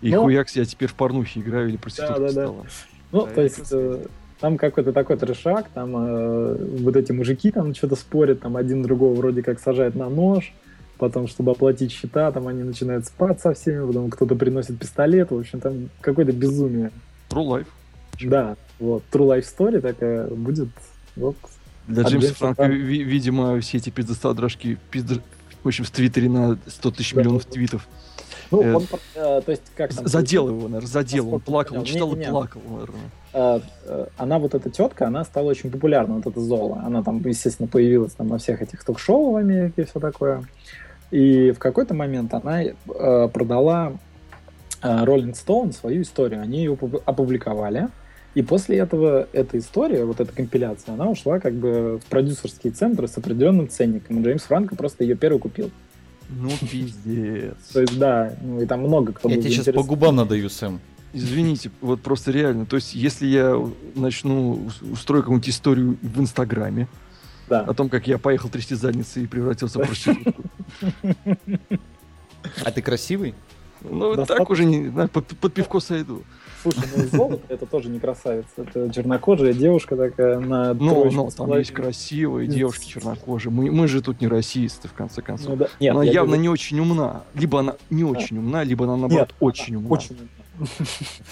[0.00, 0.22] И Ну.
[0.22, 2.64] хуякс, я теперь в порнухе играю или проституткой стала.
[3.12, 4.06] Ну, то есть э,
[4.40, 9.14] там какой-то такой трешак, там э, вот эти мужики там что-то спорят, там один другого
[9.14, 10.52] вроде как сажает на нож,
[10.98, 15.38] потом, чтобы оплатить счета, там они начинают спать со всеми, потом кто-то приносит пистолет, в
[15.38, 16.90] общем, там какое-то безумие.
[17.28, 17.66] True Life.
[18.20, 20.68] Да, вот, True Life Story такая будет,
[21.16, 21.36] вот,
[21.88, 25.16] Для Джеймса Франка, ви- видимо, все эти пиздостадрожки, пизда...
[25.62, 27.50] в общем, в Твиттере на 100 тысяч Да, миллионов да.
[27.50, 27.86] твитов.
[28.50, 28.82] ну, Э, он,
[29.16, 30.06] э, то есть, как там...
[30.06, 31.34] Задел его, наверное, задел.
[31.34, 32.30] Он плакал, он читал и Не-не-не.
[32.30, 33.10] плакал, наверное.
[33.32, 36.82] э, э, она вот эта тетка, она стала очень популярна, вот эта Зола.
[36.84, 40.42] Она там, естественно, появилась там на всех этих ток-шоу в Америке и все такое.
[41.10, 42.72] И в какой-то момент она э,
[43.32, 43.92] продала
[44.82, 46.40] э, Rolling Stone свою историю.
[46.42, 47.88] Они ее опу- опубликовали.
[48.34, 53.06] И после этого эта история, вот эта компиляция, она ушла как бы в продюсерские центры
[53.06, 54.18] с определенным ценником.
[54.20, 55.70] И Джеймс Франко просто ее первый купил.
[56.30, 57.54] Ну, пиздец.
[57.72, 60.80] То есть, да, ну и там много кто Я тебе сейчас по губам надаю, Сэм.
[61.12, 62.66] Извините, вот просто реально.
[62.66, 63.56] То есть, если я
[63.94, 66.88] начну ус- устрою какую-нибудь историю в Инстаграме
[67.48, 67.60] Да.
[67.60, 70.42] о том, как я поехал трясти задницы и превратился в проститутку,
[72.64, 73.34] А ты красивый?
[73.82, 76.22] ну, так уже не, под пивко сойду.
[76.64, 78.48] Слушай, ну золото это тоже не красавица.
[78.56, 83.52] Это чернокожая девушка такая на Ну, троечку ну, там есть красивые девушки чернокожие.
[83.52, 85.50] Мы, мы же тут не расисты, в конце концов.
[85.50, 85.68] Ну да.
[85.78, 87.22] Нет, она я явно говорю, не очень умна.
[87.34, 89.90] Либо она не очень умна, либо она, наоборот, Нет, очень умна.
[89.90, 90.28] очень умна.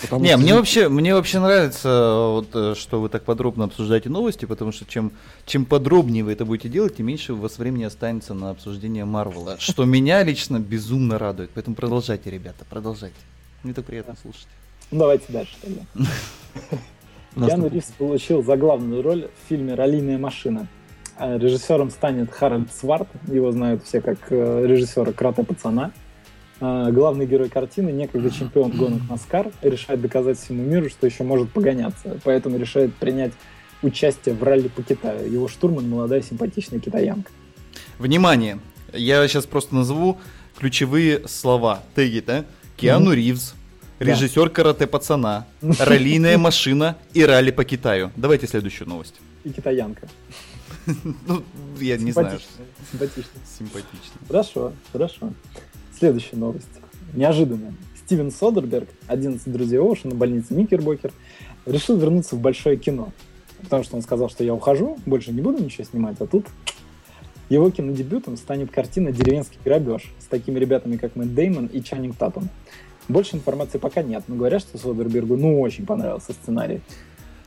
[0.02, 3.64] Потому Не, что- мне вообще, мне вообще нравится, э, вот, э, что вы так подробно
[3.64, 5.12] обсуждаете новости, потому что чем,
[5.46, 9.56] чем подробнее вы это будете делать, тем меньше у вас времени останется на обсуждение Марвела,
[9.60, 11.50] что меня лично безумно радует.
[11.54, 13.16] Поэтому продолжайте, ребята, продолжайте.
[13.62, 14.48] Мне так приятно слушать.
[14.92, 15.80] Ну давайте дальше тогда.
[17.34, 20.68] Тут- Ривз получил за главную роль в фильме «Раллийная машина».
[21.16, 25.92] А Режиссером станет Харальд Сварт, его знают все как э, режиссера «Крота пацана».
[26.60, 31.50] А Главный герой картины, некогда чемпион гонок Наскар, решает доказать всему миру, что еще может
[31.50, 33.32] погоняться, поэтому решает принять
[33.82, 35.30] участие в ралли по Китаю.
[35.30, 37.30] Его штурман– молодая симпатичная китаянка.
[37.98, 38.58] Внимание!
[38.92, 40.18] Я сейчас просто назову
[40.58, 41.82] ключевые слова.
[41.94, 42.44] Теги, да?
[42.76, 43.61] Киану Ривз, Да.
[44.02, 45.46] Режиссер карате пацана,
[45.78, 48.10] раллийная машина и ралли по Китаю.
[48.16, 49.14] Давайте следующую новость.
[49.44, 50.08] И китаянка.
[51.28, 51.44] Ну,
[51.78, 52.40] я не знаю.
[52.90, 53.42] Симпатичная.
[53.58, 54.20] Симпатично.
[54.26, 55.32] Хорошо, хорошо.
[55.96, 56.66] Следующая новость.
[57.14, 57.74] Неожиданно.
[58.04, 61.12] Стивен Содерберг, один из друзей Оушена, больницы Никербокер,
[61.66, 63.12] решил вернуться в большое кино.
[63.62, 66.46] Потому что он сказал, что я ухожу, больше не буду ничего снимать, а тут
[67.48, 72.48] его кинодебютом станет картина «Деревенский грабеж» с такими ребятами, как Мэтт Деймон и Чаннинг Татум.
[73.08, 76.80] Больше информации пока нет, но говорят, что Содербергу ну очень понравился сценарий.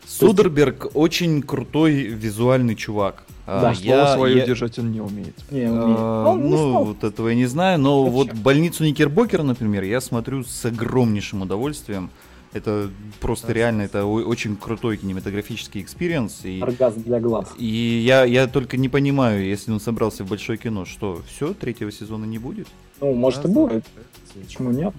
[0.05, 3.23] Содерберг очень крутой визуальный чувак.
[3.47, 5.35] А, Да, Слово свое я- держать он не умеет.
[5.51, 5.97] Не, умеет.
[5.99, 6.85] а, Он не ну, стал.
[6.85, 8.13] вот этого я не знаю, но Зачем?
[8.13, 12.09] вот больницу Никербокер, например, я смотрю с огромнейшим удовольствием.
[12.53, 12.89] Это
[13.19, 16.45] просто реально, это очень крутой кинематографический experience.
[16.45, 17.49] И, оргазм для глаз.
[17.57, 17.65] и
[18.05, 22.23] я, я только не понимаю, если он собрался в большое кино, что все, третьего сезона
[22.25, 22.67] не будет?
[23.01, 23.85] Ну, может и будет.
[24.41, 24.93] Почему нет?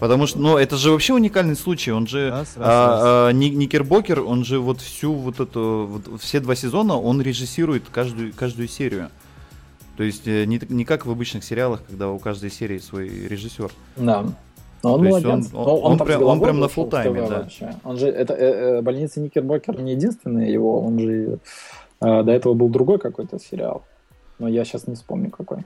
[0.00, 1.92] Потому что, ну, это же вообще уникальный случай.
[1.92, 6.20] Он же Раз, раз, а, а, Ни- Никербокер, он же вот всю вот эту, вот
[6.20, 9.10] все два сезона, он режиссирует каждую, каждую серию.
[9.96, 13.70] То есть э, не, не как в обычных сериалах, когда у каждой серии свой режиссер.
[13.96, 14.24] Да.
[14.82, 15.26] Но он То молодец.
[15.30, 17.38] он- Но он там прям- он прям на фулл-тайме, ТВ да.
[17.40, 17.74] вообще.
[17.84, 21.38] Он же, это, э, э, больница Никербокер не единственный его, он же
[22.00, 23.82] э, до этого был другой какой-то сериал.
[24.38, 25.58] Но я сейчас не вспомню какой.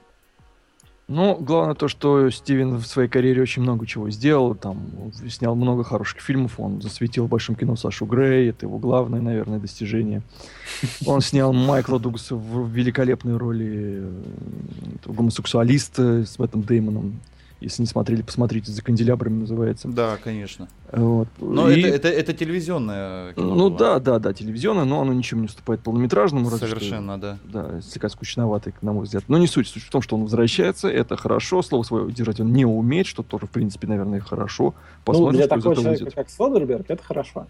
[1.07, 4.55] Ну, главное то, что Стивен в своей карьере очень много чего сделал.
[4.55, 6.59] Там снял много хороших фильмов.
[6.59, 8.49] Он засветил в большом кино Сашу Грей.
[8.49, 10.23] Это его главное, наверное, достижение.
[11.07, 14.23] Он снял Майкла Дугаса в великолепной роли э,
[15.05, 17.21] гомосексуалиста с Мэттом Деймоном.
[17.61, 19.89] Если не смотрели, посмотрите, «За канделябрами» называется.
[19.89, 20.69] Да, конечно.
[20.93, 21.29] Вот.
[21.41, 23.79] Но И- это, это, это телевизионное кино Ну было.
[23.79, 26.51] да, да, да, телевизионное, но оно ничем не уступает полнометражному.
[26.51, 27.39] разве что- Совершенно, да.
[27.45, 29.25] да, слегка скучноватый, на мой взгляд.
[29.29, 29.69] Но не суть.
[29.69, 31.63] Суть в том, что он возвращается, это хорошо.
[31.63, 34.65] Слово свое держать он не умеет, что тоже, в принципе, наверное, хорошо.
[34.65, 36.15] ну, Посмотрим, для что из такого этого человека, выйдет.
[36.17, 37.47] как Содерберг, это хорошо.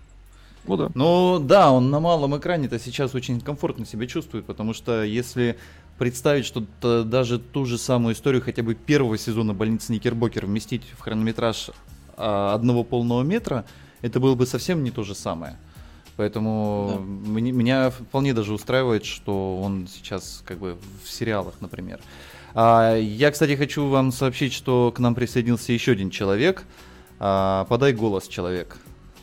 [0.67, 0.89] Ну да.
[0.95, 5.57] Ну да, он на малом экране-то сейчас очень комфортно себя чувствует, потому что если
[5.99, 10.83] представить, что т- даже ту же самую историю хотя бы первого сезона больницы Никербокер вместить
[10.97, 11.71] в хронометраж
[12.17, 13.65] а, одного полного метра,
[14.03, 15.57] это было бы совсем не то же самое.
[16.17, 22.01] Поэтому мне- меня вполне даже устраивает, что он сейчас как бы в сериалах, например.
[22.55, 26.65] А, я, кстати, хочу вам сообщить, что к нам присоединился еще один человек.
[27.19, 28.77] А, подай голос, человек.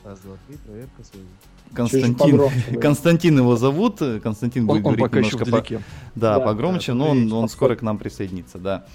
[0.03, 1.25] Раз, два, три, проверка связи.
[1.73, 2.79] Константин.
[2.79, 3.99] Константин его зовут.
[4.23, 5.81] Константин будет Он, он говорить пока еще немножко по- вдалеке.
[6.15, 8.85] Да, Да, погромче, да, но он, он скоро к нам присоединится, да.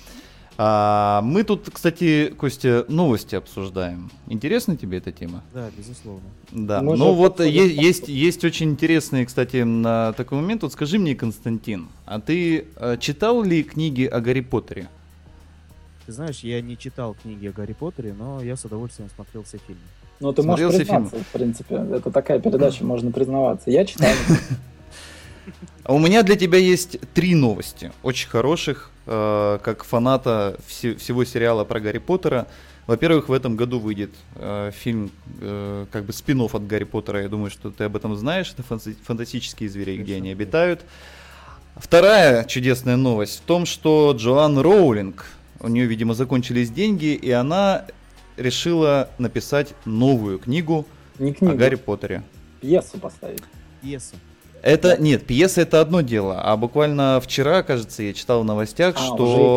[0.59, 4.11] А, мы тут, кстати, Костя, новости обсуждаем.
[4.27, 5.43] Интересна тебе эта тема?
[5.53, 6.23] Да, безусловно.
[6.51, 6.81] Да.
[6.81, 7.85] Мы ну же вот обсудим е- потом.
[7.85, 10.62] есть, есть очень интересные, кстати, на такой момент.
[10.62, 14.89] Вот скажи мне, Константин, а ты э, читал ли книги о Гарри Поттере?
[16.07, 19.59] Ты знаешь, я не читал книги о Гарри Поттере, но я с удовольствием смотрел все
[19.59, 19.83] фильмы.
[20.20, 21.74] Ну, ты можешь Смотрел все признаться, в принципе.
[21.92, 23.70] Это такая передача, можно признаваться.
[23.70, 24.11] Я читал.
[25.85, 31.24] А у меня для тебя есть три новости, очень хороших, э, как фаната все- всего
[31.24, 32.48] сериала про Гарри Поттера.
[32.88, 37.22] Во-первых, в этом году выйдет э, фильм, э, как бы спин от Гарри Поттера.
[37.22, 38.52] Я думаю, что ты об этом знаешь.
[38.52, 40.81] Это фанта- фантастические звери, где они обитают.
[41.76, 45.26] Вторая чудесная новость в том, что Джоан Роулинг,
[45.61, 47.85] у нее, видимо, закончились деньги, и она
[48.37, 50.87] решила написать новую книгу
[51.18, 52.22] Не о книгу, Гарри Поттере.
[52.61, 53.42] пьесу поставить.
[53.83, 54.14] Пьеса.
[54.62, 58.99] Это нет, пьеса это одно дело, а буквально вчера, кажется, я читал в новостях, А,
[58.99, 59.14] что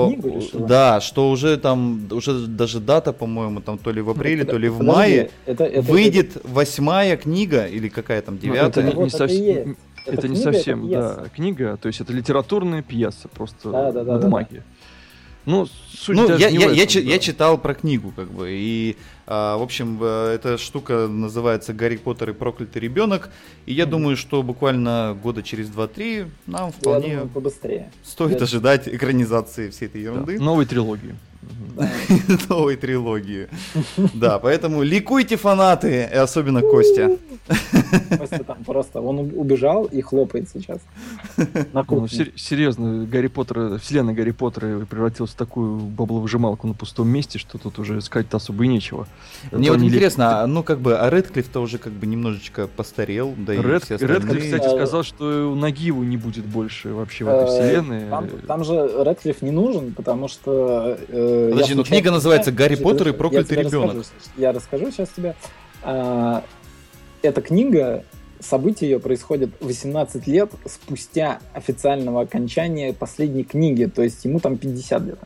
[0.08, 0.68] уже и книгу решила?
[0.68, 4.58] да, что уже там уже даже дата, по-моему, там то ли в апреле, Ну, то
[4.58, 8.68] ли в подожди, мае это- это- выйдет восьмая книга или какая там Ну, девятая.
[8.68, 11.88] это не, Вот это и совсем, это Это не книга, совсем, это да, книга, то
[11.88, 14.63] есть это литературная пьеса, просто Да, да, да, на да, бумаге.
[15.50, 17.10] Ну, суть Ну, даже я, не я, в я, этом, чи- да.
[17.12, 21.98] я читал про книгу, как бы, и, а, в общем, э, эта штука называется «Гарри
[21.98, 23.32] Поттер и проклятый ребенок»,
[23.66, 27.92] и я думаю, что буквально года через 2-3 нам Я вполне думаю, побыстрее.
[28.04, 31.16] стоит я- ожидать экранизации всей этой Да, ерунды, Новой трилогии.
[32.49, 33.47] Новой трилогии.
[34.13, 37.17] Да, поэтому ликуйте фанаты, и особенно Костя.
[38.17, 40.80] Костя там просто, он убежал и хлопает сейчас.
[41.73, 47.39] На Ну, серьезно, Гарри Поттер, вселенная Гарри Поттера превратилась в такую бабловыжималку на пустом месте,
[47.39, 49.08] что тут уже сказать особо и нечего.
[49.52, 53.34] Мне То вот интересно, а, ну как бы, а Редклифф-то уже как бы немножечко постарел,
[53.38, 57.30] да и все Редклифф, кстати, Э, сказал, что у Нагиеву не будет больше вообще в
[57.30, 58.10] этой Э, вселенной.
[58.10, 60.97] Там, там же Редклифф не нужен, потому что...
[61.30, 63.98] э, Подожди, ну книга называется «Гарри Поттер и проклятый я ребенок».
[63.98, 64.32] расскажу.
[64.38, 65.36] Я расскажу сейчас тебе.
[65.84, 66.44] А,
[67.22, 68.06] Эта книга,
[68.39, 75.02] события ее происходят 18 лет спустя официального окончания последней книги, то есть ему там 50
[75.04, 75.20] лет.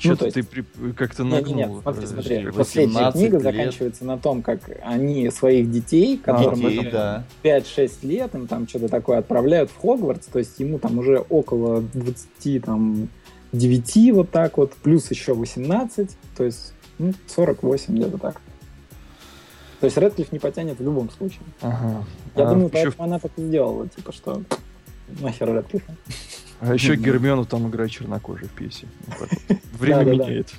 [0.00, 1.56] Что-то ну, то есть- ты при- как-то нагнул.
[1.56, 2.42] не, не, смотри, э, смотри.
[2.44, 3.42] как- Последняя 18 книга лет.
[3.42, 7.24] заканчивается на том, как они своих детей, которым Детей, да.
[7.42, 11.80] 5-6 лет, им там что-то такое отправляют в Хогвартс, то есть ему там уже около
[11.94, 13.08] 20, там,
[13.52, 18.40] 9 вот так вот, плюс еще 18, то есть ну, 48 где-то так.
[19.80, 21.40] То есть Редклифф не потянет в любом случае.
[21.60, 22.04] Ага.
[22.34, 24.42] Я а, думаю, еще, поэтому она так и сделала, типа, что
[25.20, 25.94] нахер Редклиффа.
[26.60, 26.96] а еще.
[26.96, 28.88] Гермиону там играет чернокожий в пьесе.
[29.78, 30.52] Время меняет.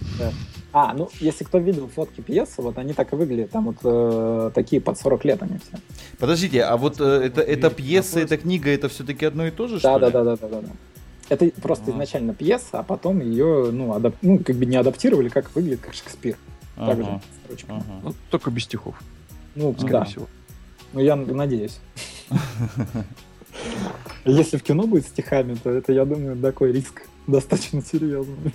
[0.72, 4.52] А, ну, если кто видел фотки пьесы, вот они так и выглядят, там вот э,
[4.54, 5.82] такие под 40 лет они все.
[6.20, 9.80] Подождите, а вот э, это, это пьеса, эта книга, это все-таки одно и то же,
[9.80, 10.14] что Да, ли?
[10.14, 10.70] да, да, да, да, да, да.
[11.30, 11.92] Это просто А.
[11.92, 15.94] изначально пьеса, а потом ее, ну, адап- ну, как бы не адаптировали, как выглядит, как
[15.94, 16.36] Шекспир.
[16.76, 17.78] Так же, Ага, с строчками.
[17.80, 18.00] ага.
[18.04, 18.96] Ну, только без стихов,
[19.56, 20.04] Ну, скорее да.
[20.06, 20.28] всего.
[20.94, 21.80] Ну, я надеюсь.
[24.26, 28.54] Если в кино будет стихами, то это, я думаю, такой риск достаточно серьезный.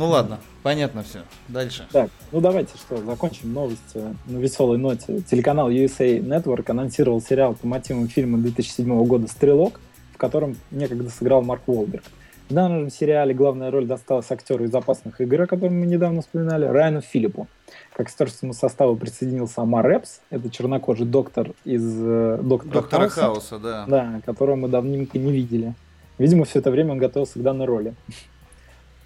[0.00, 1.18] Ну ладно, понятно все.
[1.48, 1.86] Дальше.
[1.92, 5.20] Так, ну давайте что, закончим новости на веселой ноте.
[5.20, 9.78] Телеканал USA Network анонсировал сериал по мотивам фильма 2007 года «Стрелок»,
[10.14, 12.04] в котором некогда сыграл Марк Уолберг.
[12.48, 16.64] В данном сериале главная роль досталась актеру из «Опасных игр», о котором мы недавно вспоминали,
[16.64, 17.46] Райану Филиппу.
[17.92, 23.20] К актерскому составу присоединился Амар Эпс, это чернокожий доктор из э, «Доктора, Доктора Хауса».
[23.20, 23.84] Хауса, да.
[23.86, 25.74] Да, которого мы давненько не видели.
[26.16, 27.94] Видимо, все это время он готовился к данной роли.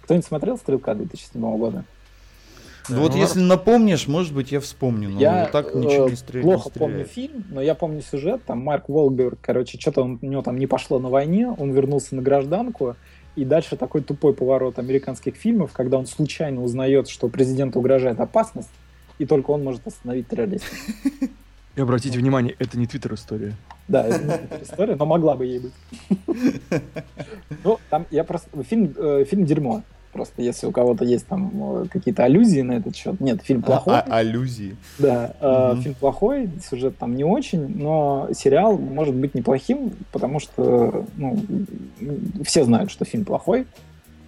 [0.05, 1.83] Кто-нибудь смотрел «Стрелка» 2007 года?
[2.89, 5.09] Ну Вот Ну, если напомнишь, может быть, я вспомню.
[5.09, 6.45] Но я так ничего э, не стреляет.
[6.45, 8.43] плохо помню фильм, но я помню сюжет.
[8.45, 12.13] Там Марк Уолберг, короче, что-то он- у него там не пошло на войне, он вернулся
[12.15, 12.95] на гражданку,
[13.35, 18.69] и дальше такой тупой поворот американских фильмов, когда он случайно узнает, что президенту угрожает опасность,
[19.17, 20.71] и только он может остановить террористов.
[21.75, 23.53] И обратите внимание, это не твиттер-история.
[23.87, 24.07] Да,
[24.61, 25.73] история, но могла бы ей быть.
[27.63, 28.49] Ну, там я просто...
[28.63, 29.83] Фильм, э, фильм дерьмо.
[30.11, 33.19] Просто если у кого-то есть там э, какие-то аллюзии на этот счет.
[33.19, 33.95] Нет, фильм плохой.
[33.95, 34.75] А- аллюзии.
[34.97, 41.05] Да, э, фильм плохой, сюжет там не очень, но сериал может быть неплохим, потому что
[41.17, 41.37] ну,
[42.43, 43.67] все знают, что фильм плохой.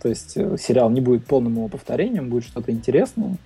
[0.02, 3.38] То есть сериал не будет полным его повторением, будет что-то интересное,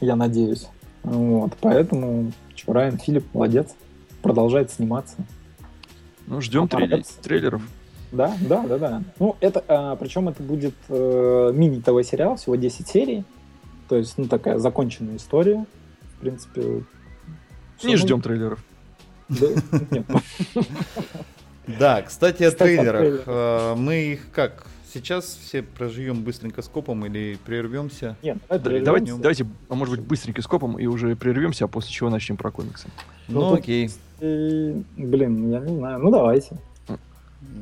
[0.00, 0.68] я надеюсь.
[1.02, 3.74] Вот, поэтому чё, Райан Филипп молодец,
[4.30, 5.16] продолжает сниматься.
[6.26, 7.62] Ну, ждем А, трейлер- трейлеров.
[8.10, 9.02] Да, да, да, да.
[9.20, 13.24] Ну, это, а, причем это будет э, мини-ТВ-сериал, всего 10 серий.
[13.88, 15.64] То есть, ну, такая законченная история.
[16.16, 16.82] В принципе...
[17.84, 18.64] Не ну, ждем трейлеров.
[19.28, 19.46] Да,
[19.90, 20.06] нет,
[21.78, 23.22] Да, кстати, о трейлерах.
[23.26, 24.66] Э, Мы их как?
[24.92, 28.16] Сейчас все проживем быстренько скопом или прервемся?
[28.22, 28.38] нет.
[28.48, 32.50] Давайте, давайте, а может быть, быстренько скопом и уже прервемся, а после чего начнем про
[32.50, 32.88] комиксы.
[33.28, 33.90] Ну, Ну окей.
[34.20, 35.98] И, блин, я не знаю.
[36.00, 36.56] Ну, давайте.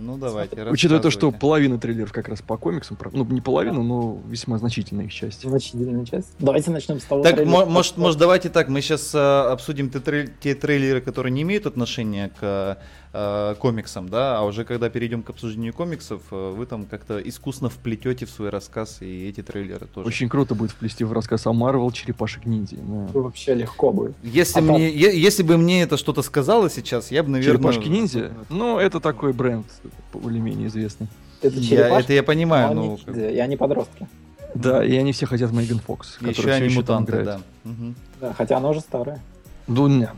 [0.00, 0.62] Ну давайте.
[0.70, 5.04] Учитывая то, что половина трейлеров как раз по комиксам, ну, не половина, но весьма значительная
[5.06, 5.42] их часть.
[5.42, 6.32] Значительная часть.
[6.38, 7.22] Давайте начнем с того.
[7.22, 7.52] Так, трейлера.
[7.52, 11.66] мо- может, может, давайте так, мы сейчас обсудим те, трей- те трейлеры, которые не имеют
[11.66, 12.78] отношения к
[13.14, 17.68] э, комиксам, да, а уже когда перейдем к обсуждению комиксов, э, вы там как-то искусно
[17.70, 20.06] вплетете в свой рассказ и эти трейлеры тоже.
[20.08, 22.76] Очень круто будет вплести в рассказ о Марвел черепашек ниндзя.
[22.78, 23.08] да.
[23.20, 24.14] Вообще легко будет.
[24.22, 27.56] Если, А там- мне, е- если бы мне это что-то сказало сейчас, я бы, наверное...
[27.56, 28.32] Черепашки ниндзя?
[28.50, 29.66] Ну, это такой бренд
[30.12, 31.06] более-менее известный.
[31.40, 34.08] Это Я, это я но понимаю, они ну, как- ниндзя, и они подростки.
[34.54, 37.26] Да, и они все хотят Меган Фокс, еще которая они там мутанты, играет.
[37.26, 37.40] да.
[37.70, 37.94] Мгм.
[38.20, 39.20] Да, хотя она уже старая.
[39.66, 40.12] Дуня.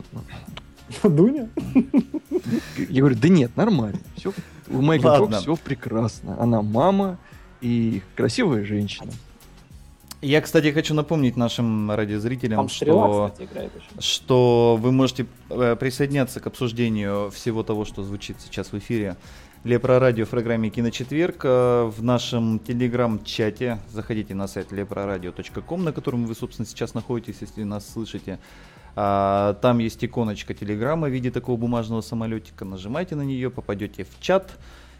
[1.03, 1.49] Дуня?
[2.89, 3.99] Я говорю, да нет, нормально.
[4.15, 4.33] Все,
[4.69, 5.27] у Меган Ладно.
[5.27, 6.37] Фокс все прекрасно.
[6.39, 7.17] Она мама
[7.61, 9.11] и красивая женщина.
[10.21, 14.01] Я, кстати, хочу напомнить нашим радиозрителям, Там Стрела, что, кстати, играет еще.
[14.01, 19.15] что вы можете э, присоединяться к обсуждению всего того, что звучит сейчас в эфире
[19.63, 23.77] Лепро Радио в программе Киночетверг э, в нашем телеграм-чате.
[23.91, 28.39] Заходите на сайт leproradio.com, на котором вы, собственно, сейчас находитесь, если нас слышите.
[28.99, 32.65] А, Там есть иконочка телеграмма в виде такого бумажного самолетика.
[32.65, 34.57] Нажимайте на нее, попадете в чат.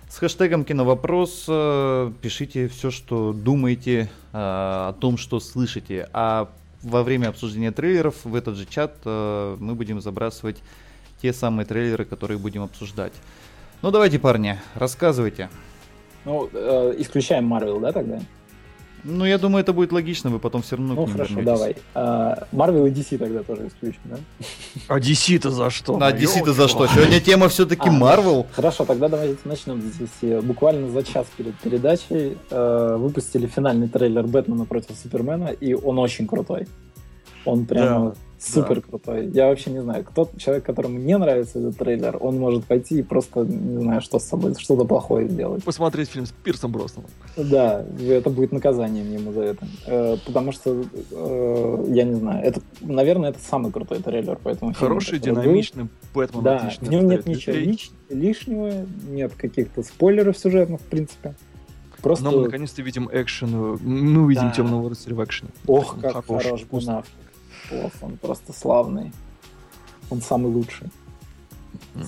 [0.08, 6.08] С хэштегом киновопрос э, пишите все, что думаете э, о том, что слышите.
[6.14, 6.48] А
[6.84, 10.58] во время обсуждения трейлеров в этот же чат э, мы будем забрасывать
[11.20, 13.14] те самые трейлеры, которые будем обсуждать.
[13.82, 15.50] Ну давайте, парни, рассказывайте.
[16.24, 18.20] Ну, э, исключаем Марвел, да, тогда?
[19.10, 21.46] Ну, я думаю, это будет логично, вы потом все равно Ну, хорошо, вернетесь.
[21.46, 21.76] давай.
[21.96, 24.18] А, Марвел и DC тогда тоже исключим, да?
[24.90, 25.98] А DC-то за что?
[26.02, 26.88] А DC-то за что?
[26.88, 28.46] Сегодня тема все-таки А, Марвел.
[28.52, 30.42] Хорошо, тогда давайте начнем с DC.
[30.42, 36.28] Буквально за час перед передачей э, выпустили финальный трейлер Бэтмена против Супермена, и он очень
[36.28, 36.68] крутой.
[37.46, 39.28] Он прямо супер крутой.
[39.34, 43.04] Я вообще не знаю, кто человек, которому не нравится этот трейлер, он может пойти и
[43.04, 45.64] просто, не знаю, что с собой, что-то плохое сделать.
[45.64, 47.10] Посмотреть фильм с Пирсом Броснаном.
[47.36, 49.68] Да, это будет наказанием ему за это.
[49.88, 54.74] Э, потому что, э, я не знаю, это, наверное, это самый крутой трейлер по этому
[54.74, 56.44] фильму, Хороший, динамичный Бэтмен.
[56.44, 57.56] Да, в нем нет ничего
[58.10, 61.34] лишнего, нет каких-то спойлеров сюжетных, в принципе.
[62.02, 63.78] Просто, Но мы наконец-то видим экшен.
[63.82, 64.52] Мы увидим Да.
[64.52, 65.50] темного рыцаря в экшене.
[65.66, 66.94] ох, Он как хороший, хорош вкусный.
[67.72, 69.12] Ох, он просто славный.
[70.10, 70.88] Он самый лучший.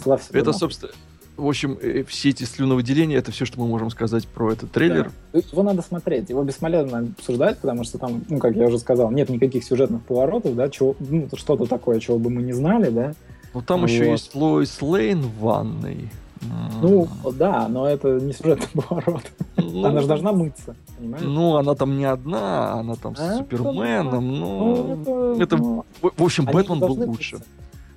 [0.02, 0.92] Славься, Бен Это, собственно,
[1.40, 5.12] в общем, э, все эти слюновыделения, это все, что мы можем сказать про этот трейлер.
[5.34, 5.40] Да.
[5.40, 9.30] Его надо смотреть, его бесполезно обсуждать, потому что там, ну, как я уже сказал, нет
[9.30, 13.14] никаких сюжетных поворотов, да, чего, ну, что-то такое, чего бы мы не знали, да.
[13.54, 14.12] Но там еще Вот.
[14.12, 16.12] есть Лоис Лейн в ванной.
[16.82, 19.24] Ну, да, но это не сюжетный поворот.
[19.58, 21.24] Ну, Она же должна мыться, понимаешь?
[21.26, 24.40] Ну, она там не одна, она там с А, Суперменом.
[24.40, 27.36] Ну, Ну, это- ну, в общем, они Бэтмен был лучше.
[27.36, 27.50] мыться.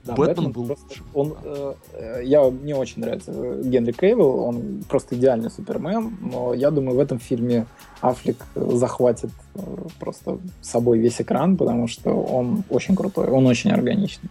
[0.05, 1.03] Да, Бэтмен Бэтмен был просто- лучше.
[1.15, 6.55] Он, э, э, я, мне очень нравится э, Генри Кейвилл, он просто идеальный Супермен, но
[6.55, 7.67] я думаю, в этом фильме
[8.01, 9.61] Аффлек захватит э,
[10.01, 14.29] просто с собой весь экран, потому что он очень крутой, он очень органичный.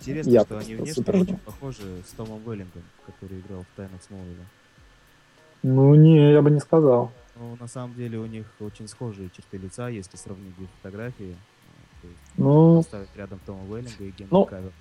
[0.00, 4.02] Интересно, Я что они внешне супер очень похожи с Томом Веллингом, который играл в «Тайнах
[4.02, 4.44] Смолвиля».
[5.62, 7.10] Ну, не, я бы не сказал.
[7.36, 11.36] Но на самом деле у них очень схожие черты лица, если сравнить их фотографии.
[12.02, 14.72] То есть Ну, поставить рядом Тома Веллинга и Генри Ну, Кавилла.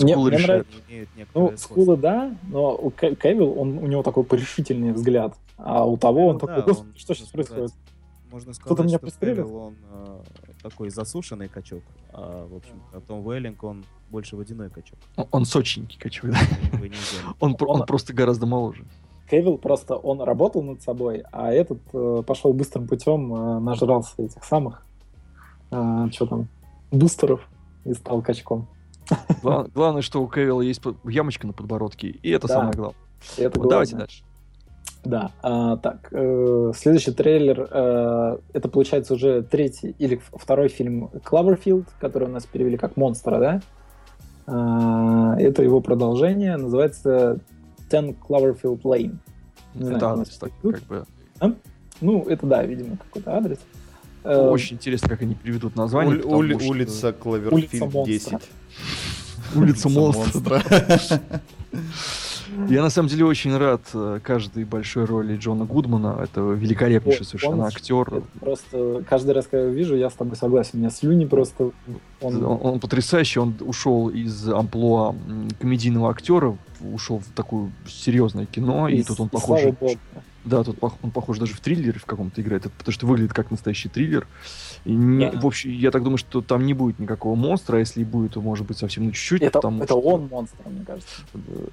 [0.00, 0.66] мне- Скулы мне решают.
[0.88, 5.96] нравится- ну, скулы да, но у Кевилл, он, у него такой порешительный взгляд, а у
[5.96, 7.74] того он Ну такой, да, «Господи, он, что сейчас можно сказать, происходит?
[8.30, 9.44] Можно Кто-то сказать, меня что пристрелил?
[9.44, 10.20] Кавилл, он э,
[10.62, 11.82] такой засушенный качок,
[12.12, 14.98] а, в общем, а Том Веллинг, он больше водяной качок.
[15.16, 16.38] Он- Он сочненький, качок, да?
[17.40, 18.84] Он, он просто гораздо моложе.
[19.30, 24.42] Кевилл просто, он работал над собой, а этот э, пошел быстрым путем, э, нажрался этих
[24.44, 24.84] самых,
[25.68, 26.48] что там,
[26.90, 27.48] бустеров
[27.84, 28.66] и стал качком.
[29.42, 32.54] Гла- Главное, что у Кевилла есть ямочка на подбородке, и это Да.
[32.54, 32.96] самое главное.
[33.36, 34.08] Это Вот давайте главное.
[34.08, 34.24] дальше.
[35.02, 41.86] Да, а, так, э, следующий трейлер, э, это получается уже третий или второй фильм Клаверфилд,
[42.00, 43.60] который у нас перевели как «Монстра», да?
[44.46, 47.38] А, это его продолжение, называется
[47.90, 49.16] Ten Cloverfield Lane.
[49.74, 51.06] Не знаю, Это как адрес так, как бы.
[52.02, 53.58] Ну, это да, видимо, какой-то адрес.
[54.24, 56.16] Э, Очень интересно, как они переведут название.
[56.16, 57.52] Уль- потому ули- что- Улица Кловерфилд
[57.94, 58.32] Улица 10.
[58.32, 58.40] монстра.
[59.54, 60.62] Улица монстра.
[62.68, 66.18] Я на самом деле очень рад э, каждой большой роли Джона Гудмана.
[66.22, 68.22] Это великолепнейший совершенно он- актер.
[68.40, 70.72] Просто каждый раз, когда я вижу, я с тобой согласен.
[70.74, 71.70] У меня слюни просто...
[72.20, 75.14] Он, Он, он потрясающий, он ушел из амплуа
[75.58, 76.56] комедийного актера,
[76.92, 79.60] ушел в такое серьезное кино, и, тут он и похож.
[80.44, 83.88] Да, тут он похож даже в триллере в каком-то играет, потому что выглядит как настоящий
[83.88, 84.26] триллер.
[84.26, 85.40] И не- Да.
[85.40, 88.32] В общем, я так думаю, что там не будет никакого монстра, а если и будет,
[88.32, 89.42] то может быть совсем на чуть-чуть.
[89.42, 91.08] Это, потому это что- он монстр, мне кажется.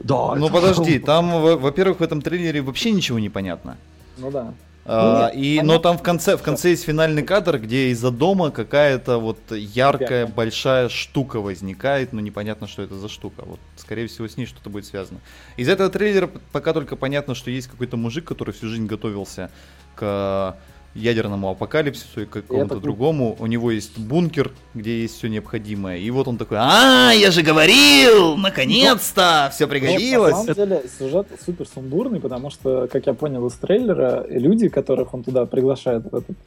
[0.03, 0.35] Да.
[0.35, 3.77] Ну подожди, там, во- во-первых, в этом трейлере вообще ничего не понятно.
[4.17, 4.53] Ну да.
[4.89, 5.73] А, нет, и, понятно.
[5.73, 10.27] но там в конце, в конце есть финальный кадр, где из-за дома какая-то вот яркая
[10.27, 13.43] большая штука возникает, но непонятно, что это за штука.
[13.45, 15.19] Вот, скорее всего, с ней что-то будет связано.
[15.57, 19.49] Из этого трейлера пока только понятно, что есть какой-то мужик, который всю жизнь готовился
[19.95, 20.55] к
[20.93, 23.35] ядерному апокалипсису и какому-то другому.
[23.39, 25.97] У него есть бункер, где есть все необходимое.
[25.97, 30.33] И вот он такой, а, я же говорил, наконец-то, все Но, пригодилось.
[30.33, 35.13] на самом деле сюжет супер сумбурный, потому что, как я понял из трейлера, люди, которых
[35.13, 36.37] он туда приглашает в этот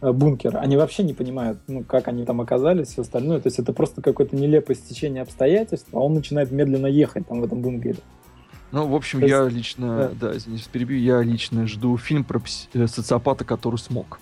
[0.00, 3.40] э, бункер, они вообще не понимают, ну, как они там оказались, все остальное.
[3.40, 7.44] То есть это просто какое-то нелепое стечение обстоятельств, а он начинает медленно ехать там в
[7.44, 7.98] этом бункере.
[8.72, 12.40] Ну, в общем, есть- я лично, да, извините, перебью, я лично жду фильм про
[12.74, 14.20] э, социопата, который смог.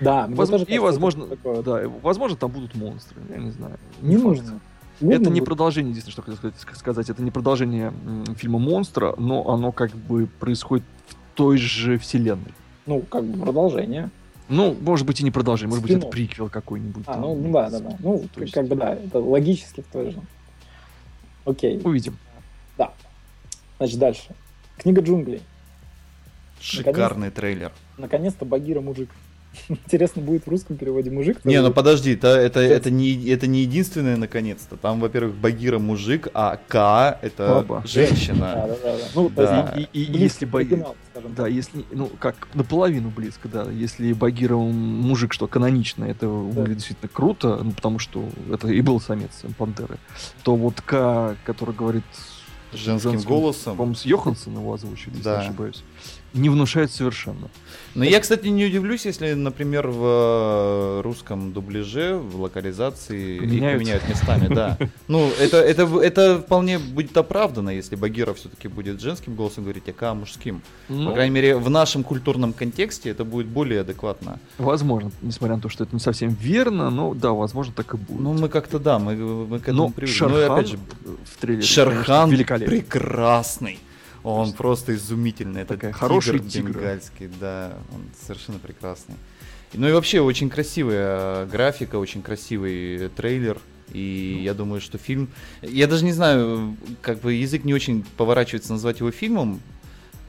[0.00, 1.62] Да, Воз- тоже И, возможно, это такое.
[1.62, 3.78] да, возможно, там будут монстры, я не знаю.
[4.02, 4.24] Не факт.
[4.26, 4.60] нужно.
[5.00, 7.92] Это Нужно не продолжение, единственное, что хотел сказать- это не продолжение
[8.36, 12.54] фильма «Монстра», но оно как бы происходит в той же вселенной.
[12.86, 14.10] Ну, как бы продолжение.
[14.48, 17.04] Ну, может быть, и не продолжение, может быть, это приквел какой-нибудь.
[17.06, 17.22] А, там.
[17.22, 17.96] ну, да, да, да.
[17.98, 20.20] Ну, То есть- как бы да, это логически в той же.
[21.44, 22.16] Окей, Увидим.
[23.78, 24.34] Значит, дальше.
[24.78, 25.42] Книга джунглей.
[26.60, 27.72] Шикарный трейлер.
[27.98, 29.10] Наконец-то Багира мужик.
[29.68, 31.44] Интересно, будет в русском переводе мужик?
[31.44, 34.76] Не, ну подожди, это, это, это, не, это не единственное наконец-то.
[34.76, 37.80] Там, во-первых, Багира мужик, а К это Баба.
[37.82, 38.52] Да, женщина.
[38.54, 38.76] да, да.
[38.82, 39.04] да.
[39.14, 39.74] Ну, Да.
[39.76, 40.94] И, и- и если Багира...
[41.14, 41.50] Да, так.
[41.52, 43.70] если, ну, как наполовину близко, да.
[43.70, 49.00] Если Багира мужик, что канонично, это выглядит действительно круто, ну, потому что это и был
[49.00, 49.98] самец пантеры,
[50.42, 52.04] то вот К, который говорит
[52.72, 53.76] Женским голосом.
[53.76, 55.38] По-моему, с Йоханссон его озвучили, если Да.
[55.40, 55.82] не ошибаюсь.
[56.36, 57.48] Не внушает совершенно.
[57.94, 63.78] Но я, кстати, не удивлюсь, если, например, в э, русском дубляже, в локализации их Поменяют.
[63.78, 64.76] поменяют местами, да.
[65.08, 70.14] Ну, это, это, это вполне будет оправдано, если Багира все-таки будет женским голосом говорить, а
[70.14, 70.60] мужским.
[70.88, 74.38] По Ну, крайней мере, в нашем культурном контексте это будет более адекватно.
[74.58, 78.20] возможно, несмотря на то, что это не совсем верно, но да, возможно, так и будет.
[78.20, 80.14] Ну, мы как-то, да, мы, мы к этому Но привыкли.
[80.18, 80.78] Шерхан Ну, опять же,
[81.34, 82.78] в трейлере, Шерхан конечно, великолепный.
[82.82, 83.78] прекрасный.
[84.26, 85.62] Он просто изумительный.
[85.62, 86.68] Это Такая хороший тигр тигр.
[86.72, 89.14] бенгальский, да, он совершенно прекрасный.
[89.72, 93.58] Ну и вообще очень красивая э, графика, очень красивый трейлер.
[93.92, 95.28] И я думаю, что фильм...
[95.62, 99.60] Я даже не знаю, как бы язык не очень поворачивается назвать его фильмом,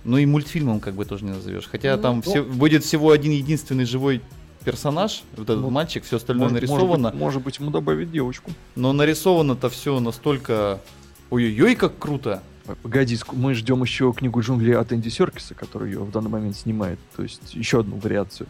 [0.03, 1.67] но и мультфильмом как бы тоже не назовешь.
[1.67, 2.21] Хотя Ну, там ну.
[2.31, 4.21] все, будет всего один единственный живой
[4.63, 6.97] персонаж, вот этот Ну, мальчик, все остальное Может- нарисовано.
[6.97, 8.51] Может быть, может быть, ему добавить девочку.
[8.75, 10.81] Но нарисовано-то все настолько...
[11.29, 12.43] Ой-ой-ой, как круто!
[12.75, 16.99] Погоди, мы ждем еще книгу джунглей от Энди Серкиса, который ее в данный момент снимает.
[17.15, 18.47] То есть еще одну вариацию.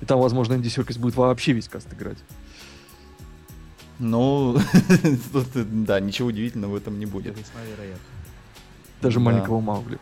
[0.00, 2.18] И там, возможно, Энди Серкис будет вообще весь каст играть.
[3.98, 4.56] Ну,
[5.32, 5.46] тут,
[5.84, 7.36] да, ничего удивительного в этом не будет.
[7.36, 8.04] Весьма вероятно.
[9.02, 9.24] Даже Да.
[9.24, 9.98] маленького Маугли.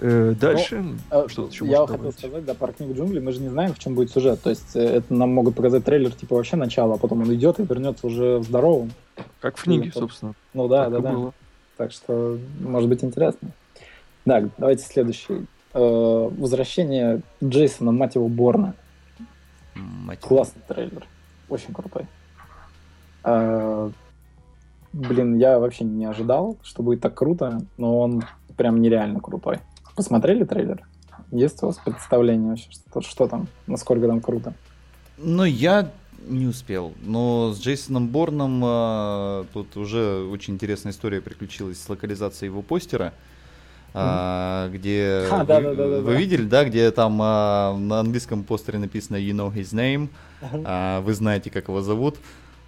[0.00, 2.18] Э, дальше, А, что еще Я хотел добавить?
[2.18, 4.42] сказать, да, про книгу джунглей, мы же не знаем, в чем будет сюжет.
[4.42, 7.60] То есть э, это нам могут показать трейлер, типа, вообще начало, а потом он идет
[7.60, 8.90] и вернется уже здоровым.
[9.40, 10.34] Как в книге, собственно.
[10.52, 11.12] Ну да, так да, да.
[11.12, 11.34] было.
[11.76, 13.50] Так что может быть интересно.
[14.24, 15.46] Так, давайте следующий.
[15.72, 18.74] Э, Возвращение Джейсона, мать его, Борна.
[19.74, 20.20] Мать.
[20.20, 21.04] Классный трейлер.
[21.48, 22.06] Очень крутой.
[23.24, 23.90] Э,
[24.94, 28.22] Блин, я вообще не ожидал, что будет так круто, но он
[28.56, 29.58] прям нереально крутой.
[29.96, 30.86] Посмотрели трейлер?
[31.32, 34.54] Есть у вас представление вообще, что, что там, насколько там круто?
[35.18, 35.90] Ну, я
[36.26, 36.92] не успел.
[37.02, 43.12] Но с Джейсоном Борном а, тут уже очень интересная история приключилась с локализацией его постера.
[43.92, 46.18] а, где А, вы, да, да, да, вы да.
[46.18, 50.08] видели, да, где там а, на английском постере написано You know his name,
[50.42, 52.16] а, вы знаете, как его зовут,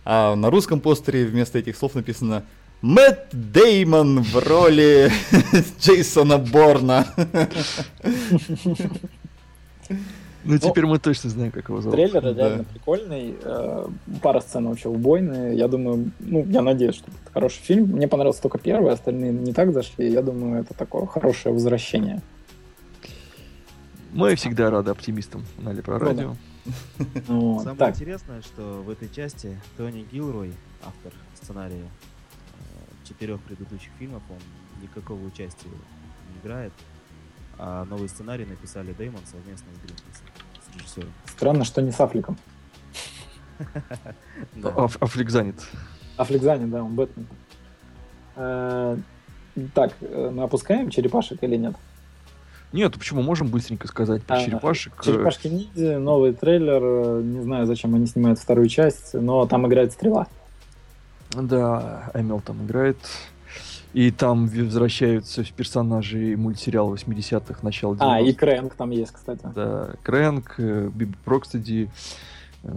[0.04, 2.44] а на русском постере вместо этих слов написано
[2.82, 5.10] Мэтт Деймон в роли
[5.80, 7.06] Джейсона Борна.
[10.46, 11.96] Ну, теперь мы точно знаем, как его зовут.
[11.96, 13.86] Трейлер реально прикольный, э,
[14.22, 15.56] пара сцен вообще убойные.
[15.56, 17.86] Я думаю, ну, я надеюсь, что это хороший фильм.
[17.86, 20.10] Мне понравился только первый, остальные не так зашли.
[20.10, 22.22] Я думаю, это такое хорошее возвращение.
[24.12, 25.98] Мы всегда рады оптимистам на Ну да.
[25.98, 26.36] Радио.
[27.28, 30.52] Вот, Самое Так, интересное, что в этой части Тони Гилрой,
[30.84, 34.38] автор сценария э, четырех предыдущих фильмов, он
[34.82, 36.72] никакого участия не играет.
[37.58, 40.26] А новый сценарий написали Дэймон совместно с Гринписом,
[40.78, 41.12] с режиссером.
[41.26, 42.36] странно, что не с Аффлеком.
[44.54, 44.68] Да.
[44.70, 45.56] Аф- Аффлек занят.
[46.18, 47.26] Аффлек занят, да, он Бэтмен.
[48.36, 48.96] Э,
[49.74, 51.74] Так, э, мы опускаем черепашек или нет?
[52.72, 53.22] Нет, почему?
[53.22, 55.02] Можем быстренько сказать про А, черепашек.
[55.02, 56.82] Черепашки ниндзя, новый трейлер.
[56.82, 60.26] э, Не знаю, зачем они снимают вторую часть, но там играет стрела.
[61.30, 62.98] Да, Эмил там играет.
[63.96, 68.14] И там возвращаются персонажи мультсериала 80-х, начала 90-х.
[68.16, 69.40] А, и Крэнк там есть, кстати.
[69.54, 71.88] Да, Крэнк, э, Биби Прокстеди,
[72.62, 72.72] э,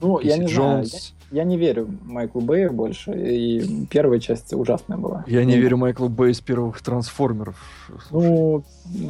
[0.00, 1.14] Ну, я Кейси не знаю, Джонс.
[1.32, 5.24] Я не верю Майклу Бэю больше, и первая часть ужасная была.
[5.26, 7.56] Я не Ну, верю Майклу Бэй из первых трансформеров.
[7.88, 8.64] Слушай, Ну,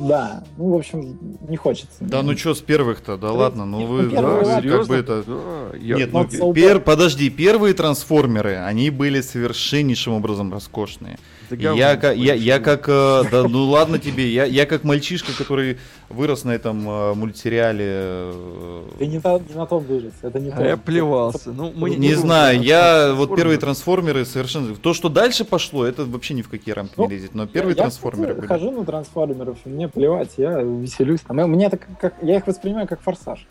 [0.08, 0.42] да.
[0.56, 1.96] Ну, в общем, не хочется.
[2.00, 4.70] Да ну чё с первых-то, да ладно, ну вы, Ну, первые, да, ладно.
[4.70, 5.22] как бы это...
[5.26, 11.18] Да, я- Нет, ну, ну, пер- подожди, первые трансформеры, они были совершеннейшим образом роскошные.
[11.50, 15.78] Я, ка- я, я как, э, да ну ладно тебе, я, я как мальчишка, который
[16.08, 17.84] вырос на этом э, мультсериале.
[17.88, 20.64] э, Ты не, на- не на том вырос, это не А то.
[20.64, 21.50] я плевался.
[21.52, 24.74] Ну, мы не, будем знаю, я вот первые трансформеры совершенно...
[24.76, 27.34] То, что дальше пошло, это вообще ни в какие рамки Ну, не лезет.
[27.34, 28.58] Но первые я, трансформеры кстати, были.
[28.60, 31.20] хожу на трансформеров, и мне плевать, я веселюсь.
[31.20, 31.36] Там.
[31.36, 33.46] Мне это как, как- я их воспринимаю как форсаж.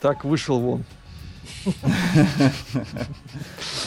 [0.00, 0.84] Так вышел вон.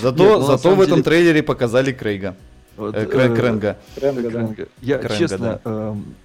[0.02, 2.36] Зато, Нет, ну, зато в этом деле- трейлере показали Крейга.
[2.80, 3.78] Вот, Э, Крэ- э, Крэнга.
[3.96, 4.66] Крэнга, да.
[4.82, 6.16] Я, честно, эм,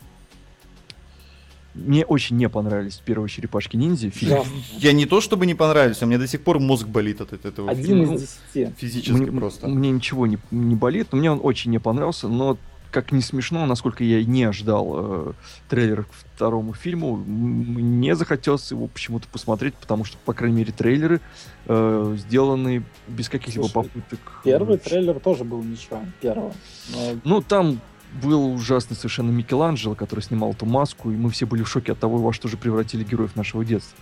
[1.74, 4.10] мне очень не понравились первые черепашки-ниндзя.
[4.10, 4.36] Фильм.
[4.36, 4.42] Да.
[4.78, 7.68] Я не то чтобы не понравился, у меня до сих пор мозг болит от этого
[7.70, 8.14] Один фильма.
[8.14, 8.20] из
[8.54, 8.72] десяти.
[8.78, 9.66] Физически Мне, просто.
[9.66, 12.56] мне ничего не, не болит, но мне он очень не понравился, но
[12.94, 15.32] как не смешно, насколько я не ожидал э,
[15.68, 21.20] трейлер к второму фильму, мне захотелось его почему-то посмотреть, потому что, по крайней мере, трейлеры
[21.66, 24.20] э, сделаны без каких-либо попыток.
[24.44, 26.52] Первый трейлер тоже был ничего, первого.
[26.94, 27.80] Но Ну, там
[28.22, 31.98] был ужасный совершенно Микеланджело, который снимал эту маску, и мы все были в шоке от
[31.98, 33.98] того, во что же превратили героев нашего детства.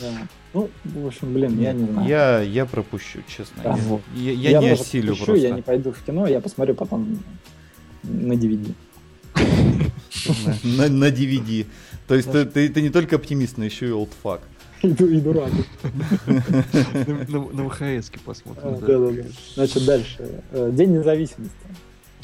[0.00, 0.12] Да.
[0.54, 2.08] Ну, в общем, блин, я не знаю.
[2.08, 3.62] Я, я пропущу, честно.
[3.64, 3.70] Да.
[3.76, 4.00] Я- Вот.
[4.14, 5.46] Я, я не осилю пропущу, просто.
[5.48, 7.18] Я не пойду в кино, я посмотрю потом
[8.02, 8.72] на DVD.
[10.64, 11.66] на, DVD.
[12.06, 14.40] То есть ты, не только оптимист, но еще и олдфак.
[14.82, 15.50] Иду, и дурак.
[16.26, 18.78] На, ВХС-ке посмотрим.
[18.80, 19.28] Да-да-да.
[19.54, 20.42] Значит, дальше.
[20.52, 21.52] Э, День независимости.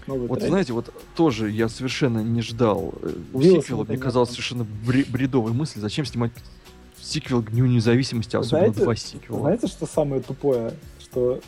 [0.07, 0.51] Новый Вот трейлер.
[0.51, 3.85] знаете, вот тоже я совершенно не ждал э, Уилла сиквела.
[3.85, 5.81] Мне казалось совершенно бре- бредовой мысль.
[5.81, 6.31] Зачем снимать
[7.01, 9.41] сиквел к Дню независимости, особенно Знаете- два сиквела?
[9.41, 10.75] Знаете, что самое тупое?
[11.01, 11.41] Что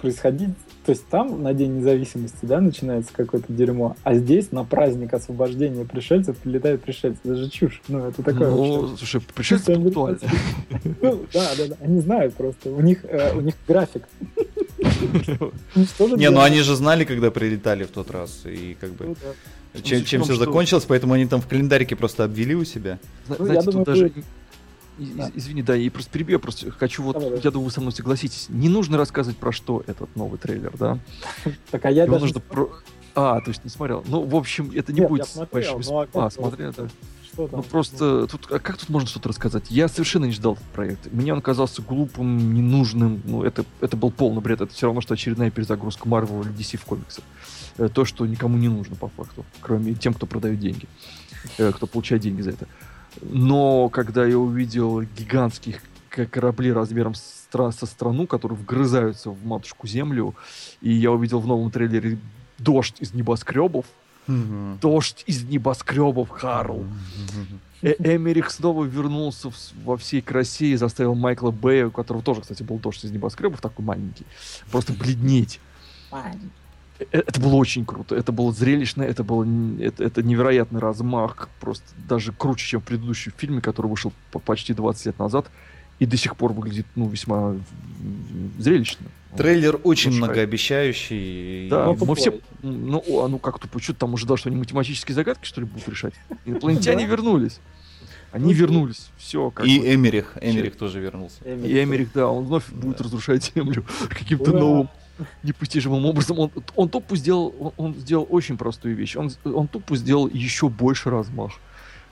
[0.00, 0.50] происходить...
[0.84, 5.84] То есть там на День независимости, да, начинается какое-то дерьмо, а здесь на праздник освобождения
[5.84, 7.20] пришельцев прилетают пришельцы.
[7.22, 7.80] Это же чушь.
[7.86, 8.96] Ну, это такое ну, вообще.
[8.96, 9.76] слушай, пришельцы.
[9.76, 11.76] Ну, да, да, да.
[11.80, 12.70] Они знают просто.
[12.70, 14.04] У них, э, у них график.
[15.38, 18.42] Ну, Не, ну они же знали, когда прилетали в тот раз.
[18.44, 19.14] И как бы
[19.74, 22.98] Ну, чем, чем том, все закончилось, поэтому они там в календарике просто обвели у себя.
[23.28, 24.12] Ну, я Знаете, думаю, тут даже...
[25.14, 25.30] Да.
[25.34, 27.92] Извини, да, и просто перебью, я просто хочу вот, Давай, я думаю, вы со мной
[27.92, 30.98] согласитесь, не нужно рассказывать про что этот новый трейлер, да?
[31.70, 32.26] Так, а я Его даже...
[32.26, 32.70] нужно про...
[33.14, 34.02] А, то есть не смотрел.
[34.06, 35.94] Ну, в общем, это не Нет, будет я смотрел, большим...
[35.94, 36.88] ну, а А, смотрел, да.
[37.32, 37.60] Что там?
[37.60, 39.64] Ну просто тут а как тут можно что-то рассказать?
[39.70, 41.12] Я совершенно не ждал этот проект.
[41.12, 43.22] Мне он казался глупым, ненужным.
[43.24, 44.60] Ну это это был полный бред.
[44.60, 47.22] Это все равно что очередная перезагрузка Marvel или DC в комиксы.
[47.78, 50.86] Э, То, что никому не нужно по факту, кроме тем, кто продает деньги,
[51.58, 52.66] э, кто получает деньги за это.
[53.20, 55.80] Но когда я увидел гигантских
[56.30, 60.34] корабли размером с со страну, которые вгрызаются в матушку землю,
[60.80, 62.18] и я увидел в новом трейлере
[62.58, 63.84] дождь из небоскребов,
[64.26, 66.84] дождь из небоскребов, Харл.
[67.82, 72.40] Э- Эмерих снова вернулся в во всей красе и заставил Майкла Бэя, у которого тоже,
[72.40, 74.24] кстати, был дождь из небоскребов, такой маленький,
[74.70, 75.60] просто бледнеть.
[76.12, 76.32] Э-
[77.10, 79.44] Это было очень круто, это было зрелищно, это был
[79.80, 84.74] это, это невероятный размах, просто даже круче, чем в предыдущем фильме, который вышел по- почти
[84.74, 85.50] 20 лет назад
[85.98, 87.56] и до сих пор выглядит ну весьма
[88.58, 89.06] зрелищно.
[89.36, 91.68] Трейлер очень Слушай, многообещающий.
[91.70, 94.58] Да, Ну, мы все, ну, о, а ну как тупо, что там ожидал, что они
[94.58, 96.12] математические загадки, что ли, будут решать?
[96.44, 97.58] Инопланетяне вернулись.
[98.30, 99.10] Они Ну, вернулись.
[99.16, 99.94] Все, как И бы.
[99.94, 100.36] Эмерих.
[100.40, 101.36] Эмерих тоже вернулся.
[101.44, 104.88] И Эмерих, да, он вновь будет разрушать Землю каким-то новым
[105.42, 106.38] непостижимым образом.
[106.38, 109.16] Он, он тупо сделал, он, он сделал очень простую вещь.
[109.16, 111.52] Он, он тупо сделал еще больше размах.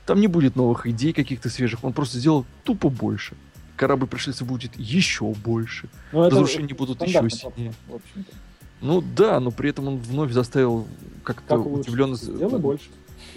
[0.07, 1.85] Там не будет новых идей каких-то свежих.
[1.85, 3.35] Он просто сделал тупо больше.
[3.77, 5.89] Корабль пришельцев будет еще больше.
[6.13, 7.73] Ну, это Разрушения будут еще сильнее.
[8.81, 10.87] Ну да, но при этом он вновь заставил
[11.23, 12.17] как-то Как удивленно,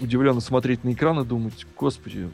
[0.00, 2.30] удивленно смотреть на экран и думать, господи,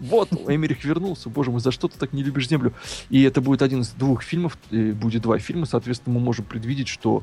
[0.00, 2.72] вот, Эмерих вернулся, боже мой, за что ты так не любишь Землю?
[3.10, 7.22] И это будет один из двух фильмов, будет два фильма, соответственно, мы можем предвидеть, что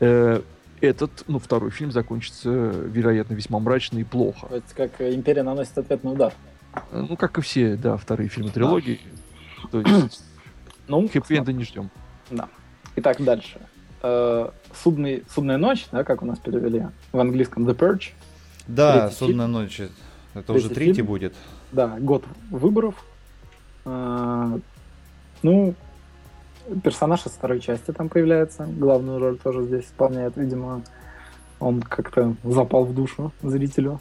[0.00, 0.40] э,
[0.80, 4.46] этот, ну, второй фильм закончится, вероятно, весьма мрачно и плохо.
[4.46, 6.32] То есть, как Империя наносит ответный удар.
[6.92, 9.00] Э, Ну, как и все, да, вторые фильмы трилогии.
[9.70, 10.22] То есть,
[10.88, 11.90] Ну, хэппи-энда не ждем.
[12.30, 12.48] Да.
[12.96, 13.58] Итак, дальше.
[14.02, 14.50] Э,
[14.82, 18.10] судный, судная ночь, да, как у нас перевели в английском The Purge.
[18.66, 19.80] Да, Судная ночь.
[20.34, 21.06] Это уже Третий третий фильм.
[21.06, 21.34] будет.
[21.72, 22.94] Да, год выборов.
[23.84, 24.58] Э,
[25.42, 25.74] ну,
[26.82, 28.66] персонаж из второй части там появляется.
[28.66, 30.82] Главную роль тоже здесь исполняет, видимо,
[31.60, 34.00] он как-то запал в душу зрителю.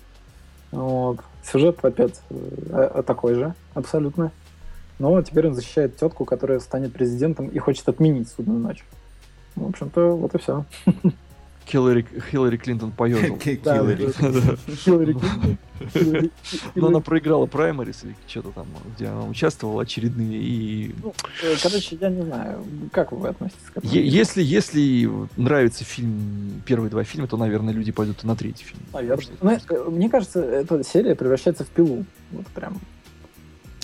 [0.72, 1.20] Вот.
[1.44, 4.32] Сюжет опять э, такой же, абсолютно.
[5.00, 8.86] Но теперь он защищает тетку, которая станет президентом и хочет отменить судную ночь.
[9.56, 10.66] В общем-то, вот и все.
[11.68, 13.38] Хиллари, Хиллари Клинтон поежил.
[13.64, 15.14] Да, Хиллари.
[15.14, 15.58] Клинтон.
[16.76, 20.42] Но она проиграла праймерис или что-то там, где она участвовала очередные.
[20.42, 23.94] И Ну, э, короче, я не знаю, как вы относитесь к этому?
[23.94, 28.82] если, если нравится фильм, первые два фильма, то, наверное, люди пойдут и на третий фильм.
[28.94, 29.62] Наверное.
[29.70, 32.06] Э, Мне кажется, эта серия превращается в пилу.
[32.32, 32.80] Вот прям.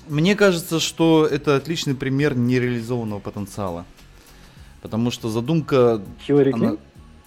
[0.08, 3.86] Мне кажется, что это отличный пример нереализованного потенциала.
[4.82, 6.02] Потому что задумка...
[6.26, 6.80] Хиллари она- Клинтон?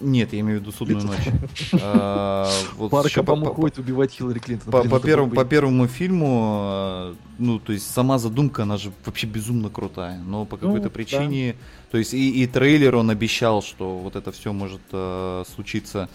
[0.03, 1.27] Нет, я имею в виду судную ночь.
[1.81, 4.71] А, по- Обама убивать Хиллари Клинтон.
[4.71, 10.19] По, первому, фильму, э, ну, то есть сама задумка, она же вообще безумно крутая.
[10.19, 10.89] Но по какой-то да.
[10.89, 11.55] причине,
[11.91, 16.09] то есть и, трейлер он обещал, что вот это все может э, случиться.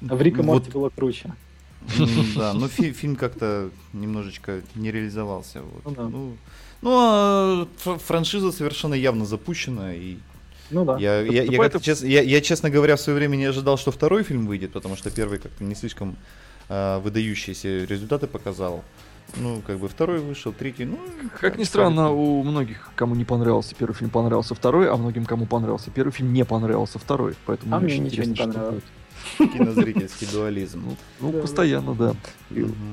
[0.00, 1.32] В Рик и Вот, Морти было круче.
[2.36, 5.62] Да, но фи- фильм как-то немножечко не реализовался.
[5.84, 6.08] Ну.
[6.08, 6.36] Ну,
[6.82, 10.16] ну, а фр- франшиза совершенно явно запущена, и
[10.70, 10.98] Ну да.
[10.98, 13.78] я, я, я, как-то поэтому- чес- я- я, честно говоря, в свое время не ожидал,
[13.78, 16.16] что второй фильм выйдет, потому что первый как-то не слишком
[16.68, 18.84] а, выдающиеся результаты показал.
[19.36, 20.98] Ну, как бы второй вышел, третий, ну...
[21.38, 25.44] Как ни странно, у многих, кому не понравился первый фильм, понравился второй, а многим, кому
[25.44, 27.34] понравился первый фильм, не понравился второй.
[27.44, 28.84] Поэтому А мне очень ничего не интересно, что понравилось.
[29.38, 29.52] будет.
[29.52, 30.82] кинозрительский дуализм.
[30.86, 32.14] Ну, ну, Да, постоянно, да.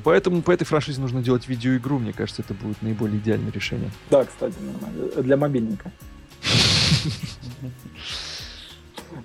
[0.04, 3.90] Поэтому по этой франшизе нужно делать видеоигру, мне кажется, это будет наиболее идеальное решение.
[4.10, 5.22] Да, кстати, нормально.
[5.24, 5.92] Для мобильника.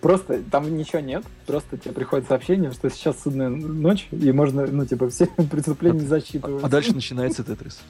[0.01, 4.87] Просто там ничего нет, просто тебе приходит сообщение, что сейчас судная ночь, и можно, ну,
[4.87, 6.63] типа, все преступления засчитывать.
[6.65, 7.81] А дальше начинается Тетрис.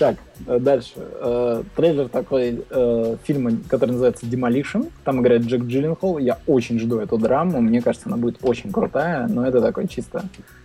[0.00, 0.16] Так,
[0.46, 0.92] э, дальше.
[0.96, 4.90] Э, Трейлер такой э, фильма, который называется Demolition.
[5.04, 6.16] Там играет Джек Джилленхол.
[6.16, 7.60] Я очень жду эту драму.
[7.60, 10.24] Мне кажется, она будет очень крутая, но это такой чисто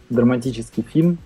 [0.09, 1.17] драматический фильм.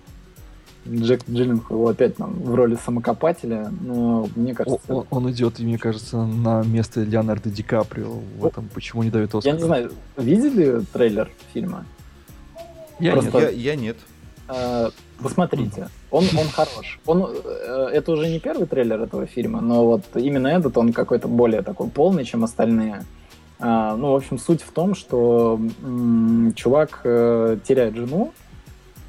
[0.88, 4.94] Джек Джилленхол опять там в роли самокопателя, но мне О- кажется...
[4.94, 8.20] Он, он идет, и мне кажется, на место Леонардо Ди Каприо.
[8.38, 9.52] В этом почему не дают Оскар.
[9.52, 11.84] Я не знаю, видели трейлер фильма?
[12.98, 13.52] Я просто- нет.
[13.52, 13.96] Я, я нет.
[14.48, 14.90] Э,
[15.22, 16.98] Посмотрите, он, он хорош.
[17.06, 21.28] Он, э, это уже не первый трейлер этого фильма, но вот именно этот, он какой-то
[21.28, 23.04] более такой полный, чем остальные.
[23.58, 28.32] А, ну, в общем, суть в том, что м, чувак э, теряет жену,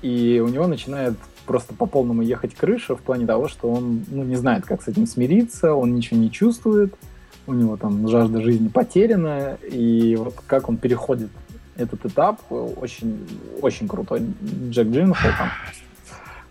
[0.01, 1.13] и у него начинает
[1.45, 4.87] просто по полному ехать крыша в плане того, что он ну, не знает, как с
[4.87, 6.93] этим смириться, он ничего не чувствует,
[7.47, 11.29] у него там жажда жизни потеряна, и вот как он переходит
[11.75, 13.27] этот этап, очень,
[13.61, 14.21] очень крутой.
[14.69, 15.49] Джек Джилленхол там.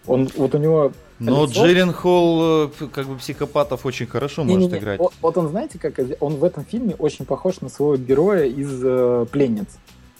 [0.06, 0.92] Он, вот у него...
[1.18, 1.66] Но Лицо?
[1.66, 4.98] Джерен Холл, э, как бы психопатов очень хорошо может Не-не-не, играть.
[4.98, 8.80] Вот, вот он, знаете, как он в этом фильме очень похож на своего героя из
[8.82, 9.68] э, «Пленниц».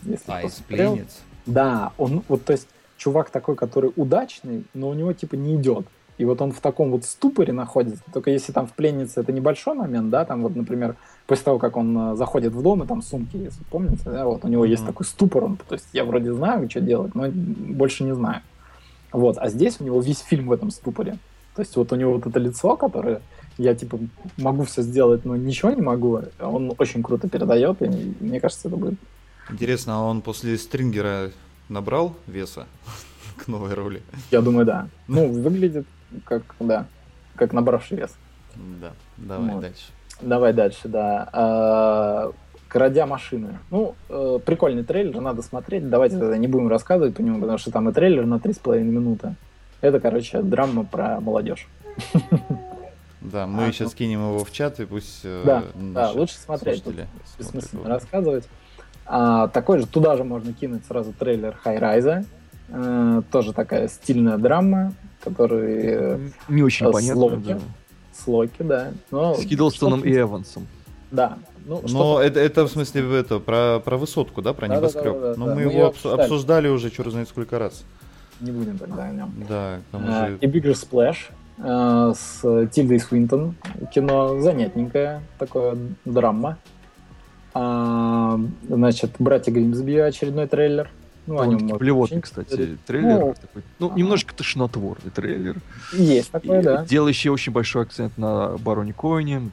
[0.02, 1.20] Если А, из пленниц.
[1.46, 2.68] Да, он вот, то есть,
[3.01, 5.86] чувак такой, который удачный, но у него типа не идет.
[6.18, 8.03] И вот он в таком вот ступоре находится.
[8.12, 10.96] Только если там в пленнице это небольшой момент, да, там вот, например,
[11.26, 14.44] после того, как он э, заходит в дом, и там сумки, если помните, да, вот
[14.44, 18.05] у него есть такой ступор, он, то есть я вроде знаю, что делать, но больше
[18.05, 18.42] не знаю.
[19.12, 21.16] Вот, а здесь у него весь фильм в этом ступоре.
[21.57, 23.22] То есть вот у него вот это лицо, которое
[23.57, 23.98] я типа
[24.36, 28.76] могу все сделать, но ничего не могу, он очень круто передает, и мне кажется, это
[28.76, 28.98] будет
[29.51, 31.30] Интересно, а он после Стрингера
[31.70, 32.66] набрал веса
[33.38, 34.02] к новой роли?
[34.30, 34.88] Я думаю, да.
[35.08, 35.86] Ну, выглядит
[36.24, 36.84] как, да,
[37.36, 38.14] как набравший вес.
[38.80, 39.62] Да, давай Вот.
[39.62, 39.84] дальше.
[40.20, 41.28] Давай дальше, да.
[41.32, 42.32] А,
[42.68, 43.58] Крадя машины.
[43.70, 45.88] Ну, э, прикольный трейлер, надо смотреть.
[45.88, 49.34] Давайте тогда не будем рассказывать по нему, потому что там и трейлер на 3,5 минуты.
[49.80, 51.66] Это, короче, драма про молодежь.
[53.22, 53.96] Да, мы А, сейчас ну.
[53.98, 56.82] кинем его в чат и пусть э, Да, да, лучше смотреть.
[57.38, 58.48] бессмысленно рассказывать.
[59.12, 62.24] А, такой же, туда же можно кинуть сразу трейлер Хайрайза.
[62.68, 64.92] Э, тоже такая стильная драма,
[65.24, 67.20] который э, Не очень э, понятно.
[67.20, 67.42] Слоки.
[67.48, 67.58] да.
[68.12, 68.92] с Локи, да.
[69.11, 70.68] Но С Хиддлстоном и Эвансом.
[71.11, 71.38] Да.
[71.66, 75.36] Ну, Но это, это в смысле это про, про высотку, да, про Да-да-да-да-да, небоскреб.
[75.38, 75.54] Но да.
[75.56, 76.22] мы Мы его обсуждали.
[76.22, 77.82] обсуждали уже, черт знает сколько раз.
[78.40, 79.34] Не будем тогда о нем.
[79.48, 81.16] Да, к тому А, же И Bigger Splash
[81.58, 83.56] э, с Тильдой Свинтон.
[83.92, 86.58] Кино занятненькое, такое драма.
[87.53, 88.38] А,
[88.68, 90.90] значит, «Братья Гримсби» очередной трейлер.
[91.26, 93.18] Ну, о нем плевотный, очень- кстати, трейлер.
[93.20, 93.62] Ну, такой.
[93.78, 93.98] Ну, а.
[93.98, 95.57] немножко тошнотворный трейлер.
[95.92, 96.84] Есть такое, И да.
[96.84, 99.51] Делающий очень большой акцент на Бароне Коэне.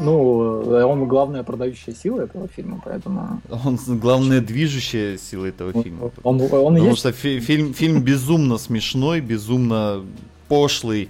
[0.00, 3.40] Ну, он главная продающая сила этого фильма, поэтому...
[3.64, 6.10] он главная движущая сила этого он- фильма.
[6.22, 10.04] Он, он Потому есть что фи- фильм, фильм безумно смешной, безумно
[10.48, 11.08] пошлый.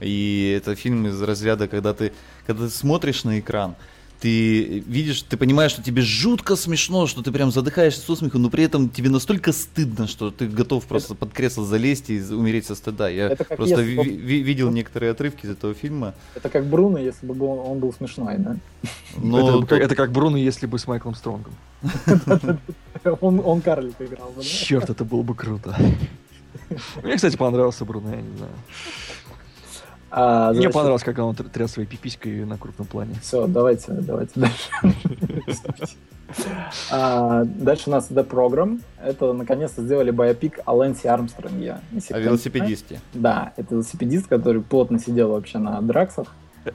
[0.00, 2.12] И это фильм из разряда, когда ты,
[2.46, 3.74] когда ты смотришь на экран,
[4.20, 8.50] ты видишь, ты понимаешь, что тебе жутко смешно, что ты прям задыхаешься со смеху, но
[8.50, 12.74] при этом тебе настолько стыдно, что ты готов просто под кресло залезть и умереть со
[12.74, 13.08] стыда.
[13.08, 16.14] Я просто если ви- ви- видел некоторые отрывки из этого фильма.
[16.34, 18.56] Это как Бруно, если бы он был смешной, да?
[19.16, 21.52] Но это, тут- как, это как Бруно, если бы с Майклом Стронгом.
[23.22, 24.42] Он, он карлика играл бы, да?
[24.42, 25.74] Черт, это было бы круто.
[27.02, 28.52] Мне, кстати, понравился Бруно, я не знаю.
[30.12, 33.14] А, Мне значит, понравилось, как он тр- тряс своей пиписькой на крупном плане.
[33.22, 34.70] Все, давайте, давайте дальше.
[36.92, 38.80] А, Дальше у нас The Program.
[39.02, 41.80] Это наконец-то сделали биопик о Лэнсе Армстронге.
[42.10, 43.00] О велосипедисте.
[43.14, 46.28] Да, это велосипедист, который плотно сидел вообще на драксах.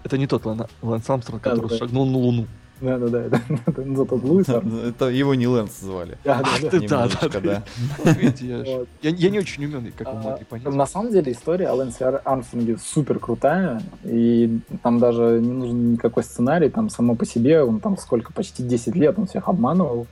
[0.03, 2.47] Это не тот Лэн- Лэнс Армстронг, который шагнул на Луну.
[2.81, 4.83] Да-да-да, это, это, ну, тот Луис Армстронг.
[4.95, 6.17] Это его не Лэнс звали.
[6.23, 6.69] Да-да-да.
[6.69, 7.63] Да, Немножечко, да,
[8.03, 8.11] да.
[8.11, 8.87] Ж- Вот.
[9.01, 10.73] я, не очень умен, как вы А, могли понять.
[10.73, 15.93] На самом деле история о Лэнсе Ар- Армстронге супер крутая, и там даже не нужен
[15.93, 20.07] никакой сценарий, там само по себе, он там сколько, почти 10 лет он всех обманывал.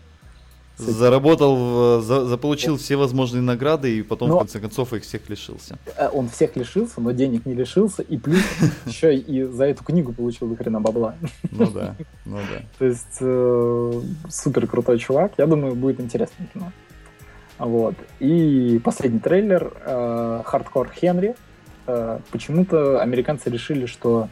[0.77, 5.77] Заработал, за- заполучил все возможные награды и потом, Но- в конце концов, их всех лишился.
[5.97, 8.41] Э, Он всех лишился, но денег не лишился, и плюс
[8.85, 11.15] еще и за эту книгу получил до хрена бабла.
[11.51, 11.95] Ну да,
[12.25, 12.63] ну да.
[12.79, 16.71] То есть э, супер крутой чувак, я думаю, будет интересное кино.
[17.59, 17.95] Вот.
[18.19, 21.35] И последний трейлер э, Хардкор Хенри.
[21.85, 24.27] Э, Почему-то американцы решили, что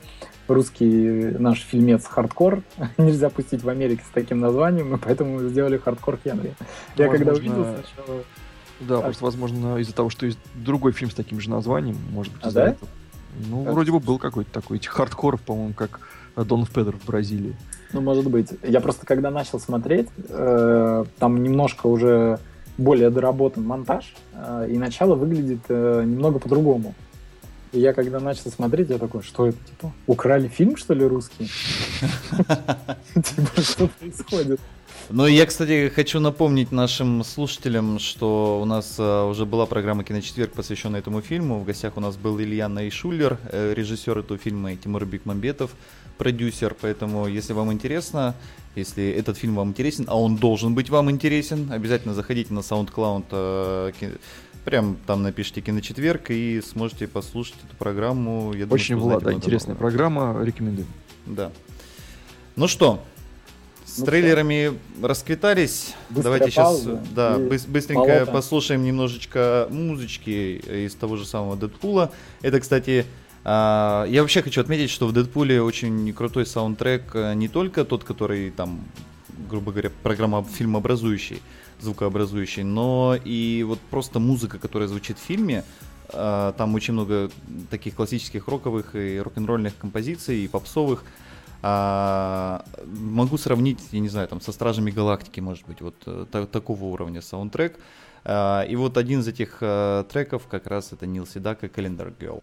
[0.48, 2.62] русский наш фильмец Хардкор
[2.98, 6.54] нельзя пустить в Америке с таким названием, и поэтому сделали Хардкор Хенри.
[6.98, 8.24] Я когда Возможно, увидел сначала...
[8.80, 9.06] Да, Так.
[9.06, 12.50] просто, возможно, из-за того, что есть другой фильм с таким же названием, может быть, А,
[12.50, 12.70] из-за да?
[12.72, 12.90] этого.
[13.50, 13.74] Ну, Как?
[13.74, 16.00] вроде бы был какой-то такой, этих хардкоров, по-моему, как
[16.36, 17.56] Дон Педер в Бразилии.
[17.94, 18.50] Ну, может быть.
[18.64, 22.40] Я просто когда начал смотреть, э, там немножко уже
[22.78, 26.96] более доработан монтаж, э, и начало выглядит э, немного по-другому.
[27.72, 31.50] И я когда начал смотреть, я такой, что это, типа, украли фильм, что ли, русский?
[33.14, 34.60] Типа, что происходит?
[35.10, 40.04] Ну, и я, кстати, хочу напомнить нашим слушателям, что у нас э, уже была программа
[40.04, 41.60] «Киночетверг», посвященная этому фильму.
[41.60, 45.72] В гостях у нас был Илья Наишулер, э, режиссер этого фильма, и Тимур Бекмамбетов,
[46.18, 46.76] продюсер.
[46.80, 48.36] Поэтому, если вам интересно,
[48.76, 53.26] если этот фильм вам интересен, а он должен быть вам интересен, обязательно заходите на SoundCloud,
[53.32, 53.92] э,
[54.66, 58.54] прям там напишите «Киночетверг» и сможете послушать эту программу.
[58.54, 59.90] Я думаю, Очень что была, да, интересная нового.
[59.90, 60.88] программа, рекомендую.
[61.26, 61.52] Да.
[62.56, 63.04] Ну что,
[63.86, 65.94] с Ну трейлерами расквитались.
[66.10, 68.32] Быстрая Давайте сейчас пауза да, и быс- быстренько болото.
[68.32, 72.12] послушаем немножечко музычки из того же самого Дэдпула.
[72.42, 73.06] Это, кстати,
[73.44, 78.04] а, я вообще хочу отметить, что в Дэдпуле очень крутой саундтрек, а, не только тот,
[78.04, 78.82] который там,
[79.50, 81.42] грубо говоря, программа фильмообразующий,
[81.82, 85.64] звукообразующий, но и вот просто музыка, которая звучит в фильме.
[86.10, 87.30] А, Там очень много
[87.70, 91.04] таких классических роковых и рок-н-ролльных композиций, и попсовых.
[91.64, 96.48] А, могу сравнить, я не знаю, там со Стражами Галактики, может быть, вот э, та-
[96.48, 97.78] такого уровня саундтрек.
[98.24, 102.42] А, и вот один из этих э, треков как раз это Нил Седака «Calendar Girl».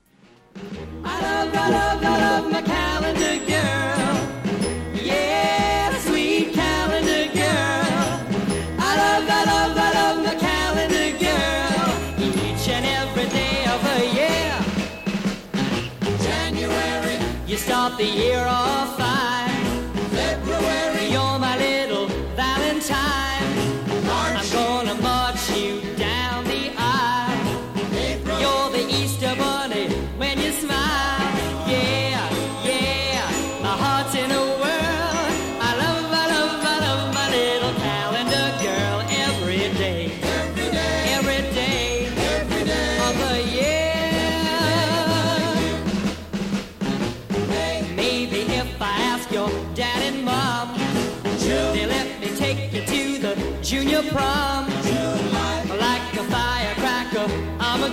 [1.04, 4.27] I love, I love, I love my calendar girl.
[17.98, 18.77] The year off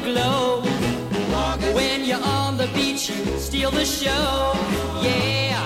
[0.03, 0.61] Glow.
[1.73, 4.53] When you're on the beach, you steal the show.
[5.01, 5.63] Yeah,